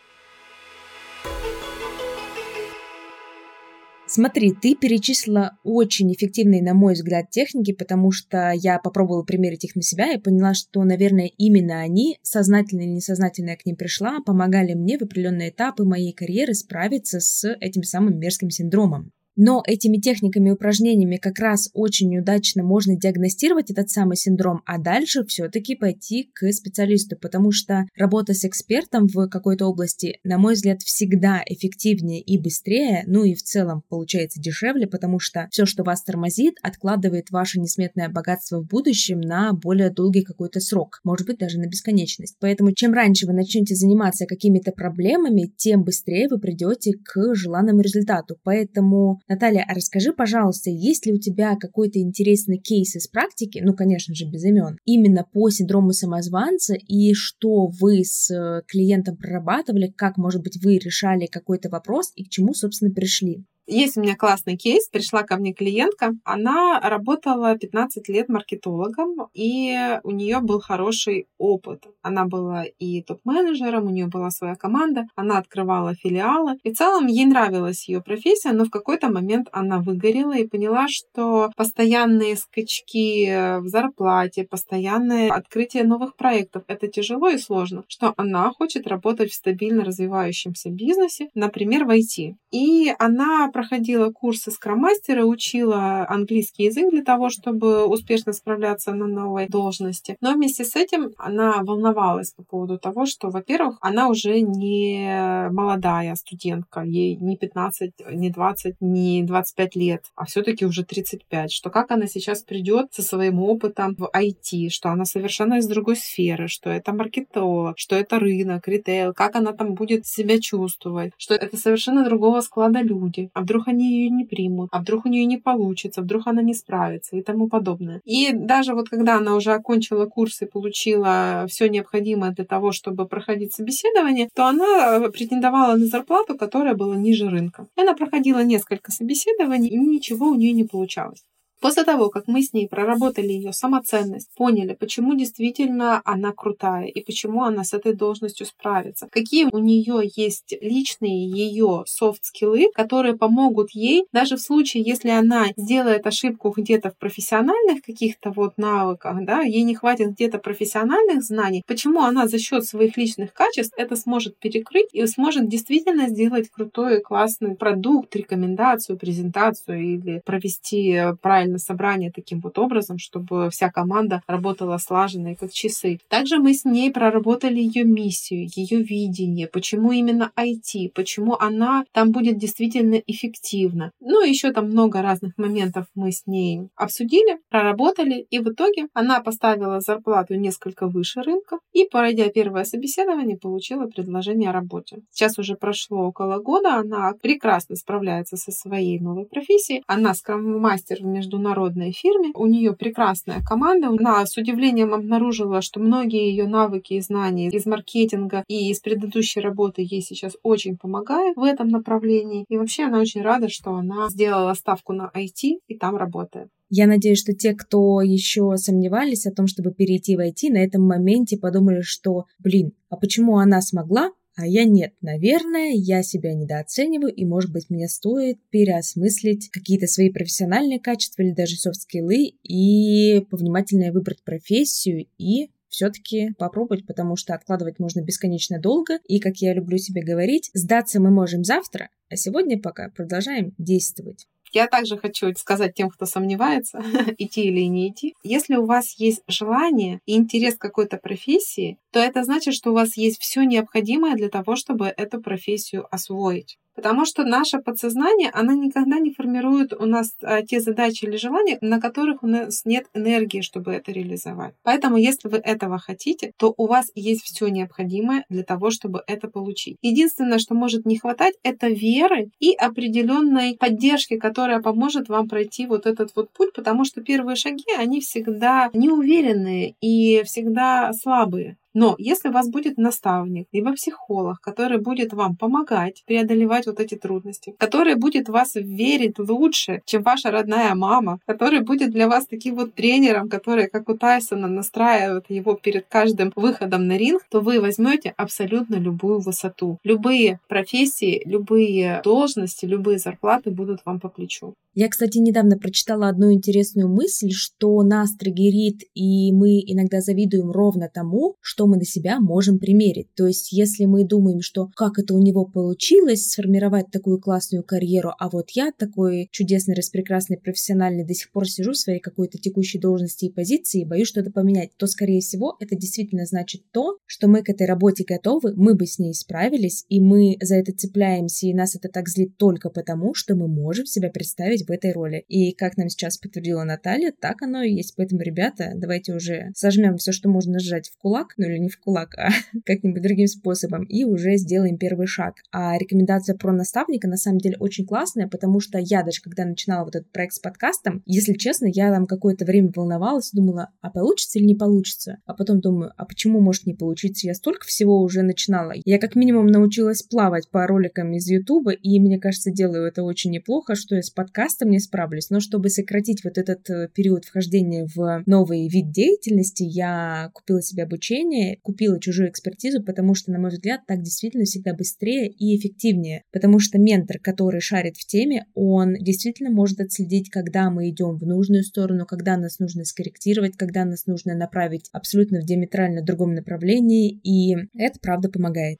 Смотри, 4.07 4.53
ты 4.53 4.75
перечислила 4.75 5.57
очень 5.63 6.13
эффективные, 6.13 6.61
на 6.61 6.75
мой 6.75 6.93
взгляд, 6.93 7.31
техники, 7.31 7.73
потому 7.73 8.11
что 8.11 8.51
я 8.53 8.77
попробовала 8.77 9.23
примерить 9.23 9.65
их 9.65 9.75
на 9.75 9.81
себя 9.81 10.13
и 10.13 10.19
поняла, 10.19 10.53
что, 10.53 10.83
наверное, 10.83 11.31
именно 11.37 11.79
они, 11.79 12.19
сознательно 12.21 12.81
или 12.81 12.91
несознательно 12.91 13.49
я 13.49 13.57
к 13.57 13.65
ним 13.65 13.75
пришла, 13.75 14.19
помогали 14.23 14.73
мне 14.75 14.99
в 14.99 15.01
определенные 15.01 15.49
этапы 15.49 15.85
моей 15.85 16.13
карьеры 16.13 16.53
справиться 16.53 17.19
с 17.19 17.51
этим 17.59 17.81
самым 17.81 18.19
мерзким 18.19 18.51
синдромом. 18.51 19.11
Но 19.35 19.63
этими 19.65 19.97
техниками 19.97 20.49
и 20.49 20.51
упражнениями 20.51 21.17
как 21.17 21.39
раз 21.39 21.69
очень 21.73 22.17
удачно 22.17 22.63
можно 22.63 22.95
диагностировать 22.95 23.71
этот 23.71 23.89
самый 23.89 24.17
синдром, 24.17 24.61
а 24.65 24.77
дальше 24.77 25.25
все-таки 25.25 25.75
пойти 25.75 26.29
к 26.33 26.51
специалисту, 26.51 27.17
потому 27.17 27.51
что 27.51 27.85
работа 27.97 28.33
с 28.33 28.45
экспертом 28.45 29.07
в 29.07 29.27
какой-то 29.27 29.65
области, 29.65 30.19
на 30.23 30.37
мой 30.37 30.53
взгляд, 30.53 30.81
всегда 30.81 31.41
эффективнее 31.45 32.21
и 32.21 32.37
быстрее, 32.37 33.03
ну 33.07 33.23
и 33.23 33.33
в 33.33 33.43
целом 33.43 33.83
получается 33.89 34.39
дешевле, 34.39 34.87
потому 34.87 35.19
что 35.19 35.47
все, 35.51 35.65
что 35.65 35.83
вас 35.83 36.03
тормозит, 36.03 36.55
откладывает 36.61 37.31
ваше 37.31 37.59
несметное 37.59 38.09
богатство 38.09 38.61
в 38.61 38.67
будущем 38.67 39.19
на 39.19 39.53
более 39.53 39.89
долгий 39.89 40.23
какой-то 40.23 40.59
срок, 40.59 40.99
может 41.03 41.27
быть 41.27 41.37
даже 41.37 41.59
на 41.59 41.67
бесконечность. 41.67 42.37
Поэтому 42.39 42.71
чем 42.71 42.93
раньше 42.93 43.27
вы 43.27 43.33
начнете 43.33 43.75
заниматься 43.75 44.25
какими-то 44.25 44.71
проблемами, 44.71 45.51
тем 45.57 45.83
быстрее 45.83 46.27
вы 46.29 46.39
придете 46.39 46.93
к 46.93 47.35
желанному 47.35 47.81
результату. 47.81 48.37
Поэтому 48.43 49.19
Наталья, 49.27 49.65
а 49.67 49.73
расскажи, 49.73 50.13
пожалуйста, 50.13 50.69
есть 50.69 51.07
ли 51.07 51.13
у 51.13 51.17
тебя 51.17 51.55
какой-то 51.55 51.99
интересный 51.99 52.59
кейс 52.59 52.95
из 52.95 53.07
практики, 53.07 53.59
ну, 53.63 53.73
конечно 53.73 54.13
же, 54.13 54.25
без 54.25 54.43
имен, 54.43 54.77
именно 54.85 55.23
по 55.23 55.49
синдрому 55.49 55.93
самозванца, 55.93 56.75
и 56.75 57.13
что 57.13 57.67
вы 57.67 58.03
с 58.03 58.29
э, 58.29 58.61
клиентом 58.67 59.17
прорабатывали, 59.17 59.87
как, 59.87 60.17
может 60.17 60.43
быть, 60.43 60.63
вы 60.63 60.77
решали 60.77 61.25
какой-то 61.25 61.69
вопрос 61.69 62.11
и 62.15 62.23
к 62.23 62.29
чему, 62.29 62.53
собственно, 62.53 62.93
пришли? 62.93 63.45
Есть 63.67 63.97
у 63.97 64.01
меня 64.01 64.15
классный 64.15 64.57
кейс. 64.57 64.87
Пришла 64.89 65.23
ко 65.23 65.37
мне 65.37 65.53
клиентка. 65.53 66.13
Она 66.23 66.79
работала 66.79 67.57
15 67.57 68.07
лет 68.09 68.29
маркетологом, 68.29 69.27
и 69.33 69.99
у 70.03 70.11
нее 70.11 70.39
был 70.39 70.61
хороший 70.61 71.27
опыт. 71.37 71.83
Она 72.01 72.25
была 72.25 72.63
и 72.63 73.01
топ-менеджером, 73.01 73.85
у 73.87 73.89
нее 73.89 74.07
была 74.07 74.29
своя 74.29 74.55
команда, 74.55 75.07
она 75.15 75.37
открывала 75.37 75.95
филиалы. 75.95 76.59
И 76.63 76.71
в 76.71 76.77
целом 76.77 77.07
ей 77.07 77.25
нравилась 77.25 77.87
ее 77.89 78.01
профессия, 78.01 78.51
но 78.51 78.65
в 78.65 78.69
какой-то 78.69 79.09
момент 79.09 79.47
она 79.51 79.79
выгорела 79.79 80.37
и 80.37 80.47
поняла, 80.47 80.87
что 80.87 81.51
постоянные 81.55 82.35
скачки 82.35 83.59
в 83.59 83.67
зарплате, 83.67 84.43
постоянное 84.43 85.31
открытие 85.31 85.83
новых 85.83 86.15
проектов— 86.15 86.63
это 86.67 86.87
тяжело 86.87 87.29
и 87.29 87.37
сложно, 87.37 87.83
что 87.87 88.13
она 88.17 88.51
хочет 88.51 88.87
работать 88.87 89.31
в 89.31 89.35
стабильно 89.35 89.83
развивающемся 89.83 90.69
бизнесе, 90.69 91.29
например, 91.33 91.85
в 91.85 91.89
IT. 91.89 92.35
И 92.51 92.93
она 92.99 93.49
проходила 93.55 94.11
курсы 94.11 94.51
скроммастера, 94.51 95.23
учила 95.23 96.05
английский 96.09 96.65
язык 96.65 96.91
для 96.91 97.01
того, 97.01 97.29
чтобы 97.29 97.85
успешно 97.85 98.33
справляться 98.33 98.91
на 98.91 99.07
новой 99.07 99.47
должности. 99.47 100.17
Но 100.19 100.33
вместе 100.33 100.65
с 100.65 100.75
этим 100.75 101.11
она 101.17 101.63
волновалась 101.63 102.33
по 102.33 102.43
поводу 102.43 102.77
того, 102.77 103.05
что, 103.05 103.29
во-первых, 103.29 103.77
она 103.79 104.09
уже 104.09 104.41
не 104.41 105.47
молодая 105.51 106.15
студентка, 106.15 106.81
ей 106.81 107.15
не 107.15 107.37
15, 107.37 107.93
не 108.11 108.29
20, 108.29 108.75
не 108.81 109.23
25 109.23 109.75
лет, 109.77 110.03
а 110.17 110.25
все-таки 110.25 110.65
уже 110.65 110.83
35, 110.83 111.49
что 111.53 111.69
как 111.69 111.91
она 111.91 112.07
сейчас 112.07 112.43
придет 112.43 112.87
со 112.91 113.03
своим 113.03 113.39
опытом 113.39 113.95
в 113.97 114.11
IT, 114.13 114.67
что 114.67 114.89
она 114.89 115.05
совершенно 115.05 115.59
из 115.59 115.67
другой 115.67 115.95
сферы, 115.95 116.49
что 116.49 116.69
это 116.69 116.91
маркетолог, 116.91 117.79
что 117.79 117.95
это 117.95 118.19
рынок, 118.19 118.67
ритейл, 118.67 119.13
как 119.13 119.37
она 119.37 119.53
там 119.53 119.75
будет 119.75 120.05
себя 120.05 120.41
чувствовать, 120.41 121.13
что 121.15 121.33
это 121.35 121.55
совершенно 121.55 122.03
другого 122.03 122.41
склада 122.41 122.81
люди. 122.81 123.29
А 123.33 123.44
вдруг 123.45 123.67
они 123.67 123.85
ее 123.85 124.09
не 124.09 124.25
примут, 124.25 124.69
а 124.71 124.79
вдруг 124.79 125.05
у 125.05 125.09
нее 125.09 125.25
не 125.25 125.37
получится, 125.37 126.01
вдруг 126.01 126.27
она 126.27 126.41
не 126.41 126.53
справится 126.53 127.15
и 127.15 127.21
тому 127.21 127.47
подобное. 127.47 128.01
И 128.05 128.31
даже 128.33 128.73
вот 128.73 128.89
когда 128.89 129.17
она 129.17 129.35
уже 129.35 129.51
окончила 129.53 130.05
курс 130.07 130.41
и 130.41 130.45
получила 130.45 131.45
все 131.47 131.69
необходимое 131.69 132.31
для 132.31 132.45
того, 132.45 132.71
чтобы 132.71 133.07
проходить 133.07 133.53
собеседование, 133.53 134.29
то 134.33 134.47
она 134.47 134.97
э, 134.97 135.09
претендовала 135.11 135.75
на 135.75 135.85
зарплату, 135.85 136.35
которая 136.37 136.73
была 136.73 136.95
ниже 136.95 137.29
рынка. 137.29 137.67
Она 137.75 137.93
проходила 137.93 138.43
несколько 138.43 138.91
собеседований, 138.91 139.69
и 139.69 139.77
ничего 139.77 140.27
у 140.27 140.35
нее 140.35 140.53
не 140.53 140.63
получалось. 140.63 141.23
После 141.61 141.83
того, 141.83 142.09
как 142.09 142.27
мы 142.27 142.41
с 142.43 142.53
ней 142.53 142.67
проработали 142.67 143.31
ее 143.31 143.53
самоценность, 143.53 144.29
поняли, 144.35 144.73
почему 144.73 145.15
действительно 145.15 146.01
она 146.05 146.31
крутая 146.31 146.87
и 146.87 147.03
почему 147.03 147.43
она 147.43 147.63
с 147.63 147.73
этой 147.73 147.95
должностью 147.95 148.45
справится, 148.45 149.07
какие 149.09 149.47
у 149.51 149.57
нее 149.57 150.09
есть 150.15 150.53
личные 150.61 151.27
ее 151.29 151.83
софт-скиллы, 151.87 152.67
которые 152.73 153.17
помогут 153.17 153.71
ей 153.71 154.05
даже 154.11 154.35
в 154.35 154.41
случае, 154.41 154.83
если 154.83 155.09
она 155.09 155.47
сделает 155.57 156.05
ошибку 156.05 156.53
где-то 156.55 156.91
в 156.91 156.97
профессиональных 156.97 157.81
каких-то 157.81 158.31
вот 158.31 158.57
навыках, 158.57 159.25
да, 159.25 159.41
ей 159.41 159.63
не 159.63 159.75
хватит 159.75 160.11
где-то 160.11 160.37
профессиональных 160.37 161.23
знаний, 161.23 161.63
почему 161.65 162.01
она 162.01 162.27
за 162.27 162.37
счет 162.37 162.65
своих 162.65 162.97
личных 162.97 163.33
качеств 163.33 163.73
это 163.77 163.95
сможет 163.95 164.37
перекрыть 164.37 164.89
и 164.93 165.05
сможет 165.07 165.49
действительно 165.49 166.09
сделать 166.09 166.49
крутой 166.49 166.99
и 166.99 167.01
классный 167.01 167.55
продукт, 167.55 168.15
рекомендацию, 168.15 168.97
презентацию 168.97 169.81
или 169.81 170.21
провести 170.25 171.01
правильно 171.21 171.54
на 171.55 171.59
собрание 171.59 172.11
таким 172.11 172.41
вот 172.41 172.59
образом, 172.59 172.97
чтобы 172.97 173.49
вся 173.49 173.69
команда 173.69 174.21
работала 174.27 174.77
слаженно 174.77 175.29
и 175.29 175.35
как 175.35 175.51
часы. 175.51 175.99
Также 176.09 176.37
мы 176.37 176.53
с 176.53 176.65
ней 176.65 176.91
проработали 176.91 177.59
ее 177.59 177.85
миссию, 177.85 178.47
ее 178.53 178.83
видение, 178.83 179.47
почему 179.47 179.93
именно 179.93 180.31
IT, 180.35 180.91
почему 180.93 181.37
она 181.39 181.85
там 181.93 182.11
будет 182.11 182.37
действительно 182.37 182.95
эффективна. 182.95 183.91
Ну, 184.01 184.21
еще 184.21 184.51
там 184.51 184.65
много 184.65 185.01
разных 185.01 185.37
моментов 185.37 185.85
мы 185.95 186.11
с 186.11 186.27
ней 186.27 186.67
обсудили, 186.75 187.39
проработали, 187.49 188.27
и 188.29 188.39
в 188.39 188.49
итоге 188.49 188.87
она 188.93 189.21
поставила 189.21 189.79
зарплату 189.79 190.35
несколько 190.35 190.87
выше 190.87 191.21
рынка 191.21 191.59
и, 191.71 191.85
пройдя 191.85 192.27
первое 192.29 192.65
собеседование, 192.65 193.37
получила 193.37 193.85
предложение 193.85 194.49
о 194.49 194.53
работе. 194.53 194.97
Сейчас 195.11 195.39
уже 195.39 195.55
прошло 195.55 196.07
около 196.07 196.39
года, 196.39 196.75
она 196.75 197.13
прекрасно 197.21 197.77
справляется 197.77 198.35
со 198.35 198.51
своей 198.51 198.99
новой 198.99 199.25
профессией. 199.25 199.83
Она 199.87 200.13
скрам-мастер 200.13 201.01
международном 201.03 201.34
международной 201.35 201.91
фирме. 201.91 202.31
У 202.33 202.45
нее 202.45 202.73
прекрасная 202.73 203.41
команда. 203.41 203.87
Она 203.87 204.25
с 204.25 204.37
удивлением 204.37 204.93
обнаружила, 204.93 205.61
что 205.61 205.79
многие 205.79 206.29
ее 206.29 206.47
навыки 206.47 206.93
и 206.93 207.01
знания 207.01 207.49
из 207.49 207.65
маркетинга 207.65 208.43
и 208.47 208.69
из 208.69 208.79
предыдущей 208.79 209.41
работы 209.41 209.81
ей 209.81 210.01
сейчас 210.01 210.33
очень 210.43 210.77
помогают 210.77 211.37
в 211.37 211.43
этом 211.43 211.67
направлении. 211.67 212.45
И 212.49 212.57
вообще 212.57 212.83
она 212.83 212.99
очень 212.99 213.21
рада, 213.21 213.49
что 213.49 213.75
она 213.75 214.09
сделала 214.09 214.53
ставку 214.53 214.93
на 214.93 215.11
IT 215.15 215.59
и 215.67 215.77
там 215.77 215.95
работает. 215.95 216.47
Я 216.69 216.87
надеюсь, 216.87 217.19
что 217.19 217.33
те, 217.33 217.53
кто 217.53 218.01
еще 218.01 218.57
сомневались 218.57 219.27
о 219.27 219.31
том, 219.31 219.45
чтобы 219.45 219.71
перейти 219.71 220.15
в 220.15 220.19
IT, 220.19 220.51
на 220.51 220.57
этом 220.57 220.81
моменте 220.81 221.37
подумали, 221.37 221.81
что, 221.81 222.25
блин, 222.39 222.71
а 222.89 222.97
почему 222.97 223.37
она 223.37 223.61
смогла, 223.61 224.09
а 224.35 224.45
я 224.45 224.65
нет. 224.65 224.93
Наверное, 225.01 225.71
я 225.73 226.03
себя 226.03 226.33
недооцениваю, 226.33 227.13
и, 227.13 227.25
может 227.25 227.51
быть, 227.51 227.69
мне 227.69 227.87
стоит 227.87 228.37
переосмыслить 228.49 229.49
какие-то 229.49 229.87
свои 229.87 230.09
профессиональные 230.09 230.79
качества 230.79 231.21
или 231.21 231.31
даже 231.31 231.55
софт-скиллы 231.55 232.33
и 232.43 233.21
повнимательнее 233.29 233.91
выбрать 233.91 234.23
профессию 234.23 235.07
и 235.17 235.49
все-таки 235.69 236.33
попробовать, 236.37 236.85
потому 236.85 237.15
что 237.15 237.33
откладывать 237.33 237.79
можно 237.79 238.01
бесконечно 238.01 238.59
долго. 238.59 238.99
И, 239.07 239.19
как 239.19 239.37
я 239.37 239.53
люблю 239.53 239.77
себе 239.77 240.03
говорить, 240.03 240.49
сдаться 240.53 241.01
мы 241.01 241.11
можем 241.11 241.43
завтра, 241.43 241.89
а 242.09 242.15
сегодня 242.15 242.59
пока 242.59 242.89
продолжаем 242.89 243.53
действовать. 243.57 244.27
Я 244.55 244.67
также 244.67 244.97
хочу 244.97 245.33
сказать 245.35 245.75
тем, 245.75 245.89
кто 245.89 246.05
сомневается, 246.05 246.81
идти 247.17 247.43
или 247.43 247.65
не 247.67 247.89
идти. 247.89 248.15
Если 248.23 248.55
у 248.55 248.65
вас 248.65 248.93
есть 248.97 249.21
желание 249.27 249.99
и 250.05 250.15
интерес 250.15 250.55
к 250.55 250.61
какой-то 250.61 250.95
профессии, 250.95 251.77
то 251.91 251.99
это 251.99 252.23
значит, 252.23 252.53
что 252.53 252.71
у 252.71 252.73
вас 252.73 252.95
есть 252.95 253.21
все 253.21 253.43
необходимое 253.43 254.15
для 254.15 254.29
того, 254.29 254.55
чтобы 254.55 254.85
эту 254.85 255.21
профессию 255.21 255.85
освоить. 255.93 256.57
Потому 256.75 257.05
что 257.05 257.23
наше 257.23 257.59
подсознание, 257.59 258.29
оно 258.33 258.51
никогда 258.51 258.99
не 258.99 259.13
формирует 259.13 259.73
у 259.73 259.85
нас 259.85 260.15
а, 260.21 260.41
те 260.41 260.59
задачи 260.59 261.05
или 261.05 261.15
желания, 261.15 261.57
на 261.61 261.79
которых 261.79 262.21
у 262.23 262.27
нас 262.27 262.65
нет 262.65 262.85
энергии, 262.93 263.41
чтобы 263.41 263.71
это 263.71 263.91
реализовать. 263.91 264.53
Поэтому, 264.63 264.97
если 264.97 265.29
вы 265.29 265.37
этого 265.37 265.77
хотите, 265.77 266.33
то 266.37 266.53
у 266.57 266.67
вас 266.67 266.91
есть 266.95 267.23
все 267.23 267.47
необходимое 267.47 268.25
для 268.29 268.43
того, 268.43 268.69
чтобы 268.71 269.03
это 269.07 269.29
получить. 269.29 269.77
Единственное, 269.81 270.39
что 270.39 270.53
может 270.53 270.85
не 270.85 270.97
хватать, 270.97 271.35
это 271.43 271.67
веры 271.67 272.29
и 272.39 272.53
определенной 272.53 273.55
поддержки, 273.57 274.17
которая 274.17 274.61
поможет 274.61 275.07
вам 275.07 275.29
пройти 275.29 275.67
вот 275.67 275.85
этот 275.85 276.11
вот 276.15 276.31
путь, 276.31 276.53
потому 276.53 276.83
что 276.83 277.01
первые 277.01 277.35
шаги, 277.35 277.65
они 277.77 278.01
всегда 278.01 278.69
неуверенные 278.73 279.75
и 279.81 280.23
всегда 280.23 280.91
слабые. 280.93 281.57
Но 281.75 281.95
если 281.99 282.29
у 282.29 282.31
вас 282.31 282.49
будет 282.49 282.77
наставник, 282.77 283.47
либо 283.51 283.73
психолог, 283.73 284.39
который 284.39 284.79
будет 284.79 285.11
вам 285.11 285.35
помогать 285.35 286.03
преодолевать 286.07 286.65
вот 286.67 286.79
эти 286.79 286.95
трудности, 286.95 287.53
который 287.59 287.95
будет 287.95 288.29
вас 288.29 288.55
верить 288.55 289.19
лучше, 289.19 289.81
чем 289.85 290.01
ваша 290.01 290.31
родная 290.31 290.73
мама, 290.73 291.19
который 291.27 291.59
будет 291.59 291.91
для 291.91 292.07
вас 292.07 292.27
таким 292.27 292.55
вот 292.55 292.73
тренером, 292.73 293.27
который, 293.27 293.67
как 293.67 293.89
у 293.89 293.97
Тайсона, 293.97 294.47
настраивает 294.47 295.25
его 295.27 295.55
перед 295.55 295.85
каждым 295.87 296.31
выходом 296.37 296.87
на 296.87 296.97
ринг, 296.97 297.23
то 297.29 297.41
вы 297.41 297.59
возьмете 297.59 298.13
абсолютно 298.15 298.75
любую 298.75 299.19
высоту. 299.19 299.77
Любые 299.83 300.39
профессии, 300.47 301.21
любые 301.25 301.99
должности, 302.05 302.65
любые 302.65 302.99
зарплаты 302.99 303.51
будут 303.51 303.81
вам 303.83 303.99
по 303.99 304.07
плечу. 304.07 304.53
Я, 304.77 304.89
кстати, 304.89 305.19
недавно 305.19 305.57
прочитала 305.57 306.09
одну 306.09 306.33
интересную 306.33 306.89
мысль, 306.89 307.31
что 307.31 307.81
нас 307.81 308.13
триггерит, 308.15 308.81
и 308.93 309.31
мы 309.31 309.61
иногда 309.65 310.01
завидуем 310.01 310.51
ровно 310.51 310.89
тому, 310.93 311.35
что 311.39 311.64
мы 311.67 311.77
на 311.77 311.85
себя 311.85 312.19
можем 312.19 312.59
примерить. 312.59 313.07
То 313.15 313.27
есть, 313.27 313.51
если 313.51 313.85
мы 313.85 314.05
думаем, 314.05 314.41
что 314.41 314.69
как 314.75 314.99
это 314.99 315.13
у 315.13 315.19
него 315.19 315.45
получилось 315.45 316.31
сформировать 316.31 316.91
такую 316.91 317.19
классную 317.19 317.63
карьеру, 317.63 318.11
а 318.19 318.29
вот 318.29 318.51
я 318.51 318.71
такой 318.77 319.27
чудесный, 319.31 319.75
распрекрасный, 319.75 320.37
профессиональный 320.37 321.05
до 321.05 321.13
сих 321.13 321.31
пор 321.31 321.47
сижу 321.47 321.71
в 321.71 321.77
своей 321.77 321.99
какой-то 321.99 322.37
текущей 322.37 322.79
должности 322.79 323.25
и 323.25 323.31
позиции 323.31 323.81
и 323.81 323.85
боюсь 323.85 324.07
что-то 324.07 324.31
поменять, 324.31 324.71
то, 324.77 324.87
скорее 324.87 325.21
всего, 325.21 325.55
это 325.59 325.75
действительно 325.75 326.25
значит 326.25 326.63
то, 326.71 326.97
что 327.05 327.27
мы 327.27 327.43
к 327.43 327.49
этой 327.49 327.67
работе 327.67 328.03
готовы, 328.07 328.53
мы 328.55 328.75
бы 328.75 328.85
с 328.85 328.99
ней 328.99 329.13
справились, 329.13 329.85
и 329.89 329.99
мы 330.01 330.37
за 330.41 330.55
это 330.55 330.71
цепляемся, 330.71 331.47
и 331.47 331.53
нас 331.53 331.75
это 331.75 331.89
так 331.89 332.07
злит 332.09 332.37
только 332.37 332.69
потому, 332.69 333.13
что 333.13 333.35
мы 333.35 333.47
можем 333.47 333.85
себя 333.85 334.09
представить 334.09 334.67
в 334.67 334.71
этой 334.71 334.91
роли. 334.91 335.23
И 335.27 335.53
как 335.53 335.77
нам 335.77 335.89
сейчас 335.89 336.17
подтвердила 336.17 336.63
Наталья, 336.63 337.13
так 337.17 337.41
оно 337.41 337.63
и 337.63 337.73
есть. 337.73 337.95
Поэтому, 337.95 338.21
ребята, 338.21 338.71
давайте 338.75 339.13
уже 339.13 339.51
сожмем 339.55 339.97
все, 339.97 340.11
что 340.11 340.29
можно 340.29 340.59
сжать 340.59 340.89
в 340.89 340.97
кулак, 340.97 341.33
ну 341.37 341.47
или 341.47 341.54
не 341.59 341.69
в 341.69 341.79
кулак, 341.79 342.15
а 342.17 342.29
как-нибудь 342.65 343.01
другим 343.01 343.27
способом, 343.27 343.83
и 343.83 344.03
уже 344.03 344.37
сделаем 344.37 344.77
первый 344.77 345.07
шаг. 345.07 345.35
А 345.51 345.77
рекомендация 345.77 346.35
про 346.35 346.51
наставника 346.51 347.07
на 347.07 347.17
самом 347.17 347.39
деле 347.39 347.57
очень 347.59 347.85
классная, 347.85 348.27
потому 348.27 348.59
что 348.59 348.77
я 348.79 349.03
даже 349.03 349.21
когда 349.21 349.45
начинала 349.45 349.85
вот 349.85 349.95
этот 349.95 350.11
проект 350.11 350.33
с 350.33 350.39
подкастом, 350.39 351.01
если 351.05 351.33
честно, 351.33 351.67
я 351.71 351.91
там 351.91 352.05
какое-то 352.05 352.45
время 352.45 352.71
волновалась, 352.75 353.31
думала, 353.31 353.69
а 353.81 353.89
получится 353.89 354.39
или 354.39 354.45
не 354.45 354.55
получится? 354.55 355.17
А 355.25 355.33
потом 355.33 355.61
думаю, 355.61 355.91
а 355.97 356.05
почему 356.05 356.39
может 356.39 356.65
не 356.65 356.73
получиться? 356.73 357.27
Я 357.27 357.33
столько 357.33 357.65
всего 357.65 358.01
уже 358.01 358.21
начинала. 358.21 358.73
Я 358.83 358.99
как 358.99 359.15
минимум 359.15 359.47
научилась 359.47 360.03
плавать 360.03 360.49
по 360.49 360.65
роликам 360.67 361.13
из 361.13 361.27
Ютуба, 361.27 361.71
и 361.71 361.99
мне 361.99 362.19
кажется, 362.19 362.51
делаю 362.51 362.85
это 362.85 363.03
очень 363.03 363.31
неплохо, 363.31 363.75
что 363.75 363.95
я 363.95 364.01
с 364.01 364.09
подкастом 364.09 364.45
подкастом 364.55 364.69
не 364.69 364.79
справлюсь, 364.79 365.29
но 365.29 365.39
чтобы 365.39 365.69
сократить 365.69 366.23
вот 366.23 366.37
этот 366.37 366.69
э, 366.69 366.89
период 366.93 367.25
вхождения 367.25 367.87
в 367.95 368.23
новый 368.25 368.67
вид 368.67 368.91
деятельности, 368.91 369.63
я 369.63 370.29
купила 370.33 370.61
себе 370.61 370.83
обучение, 370.83 371.44
купила 371.61 371.99
чужую 371.99 372.29
экспертизу, 372.29 372.83
потому 372.83 373.15
что, 373.15 373.31
на 373.31 373.39
мой 373.39 373.49
взгляд, 373.51 373.81
так 373.87 374.01
действительно 374.01 374.45
всегда 374.45 374.73
быстрее 374.73 375.27
и 375.27 375.57
эффективнее, 375.57 376.23
потому 376.31 376.59
что 376.59 376.77
ментор, 376.77 377.19
который 377.19 377.61
шарит 377.61 377.97
в 377.97 378.05
теме, 378.05 378.45
он 378.53 378.95
действительно 378.95 379.49
может 379.49 379.79
отследить, 379.79 380.29
когда 380.29 380.69
мы 380.69 380.89
идем 380.89 381.17
в 381.17 381.25
нужную 381.25 381.63
сторону, 381.63 382.05
когда 382.05 382.37
нас 382.37 382.59
нужно 382.59 382.85
скорректировать, 382.85 383.57
когда 383.57 383.85
нас 383.85 384.05
нужно 384.05 384.35
направить 384.35 384.89
абсолютно 384.91 385.41
в 385.41 385.45
диаметрально 385.45 386.01
другом 386.01 386.33
направлении, 386.33 387.19
и 387.23 387.55
это 387.77 387.99
правда 388.01 388.29
помогает. 388.29 388.79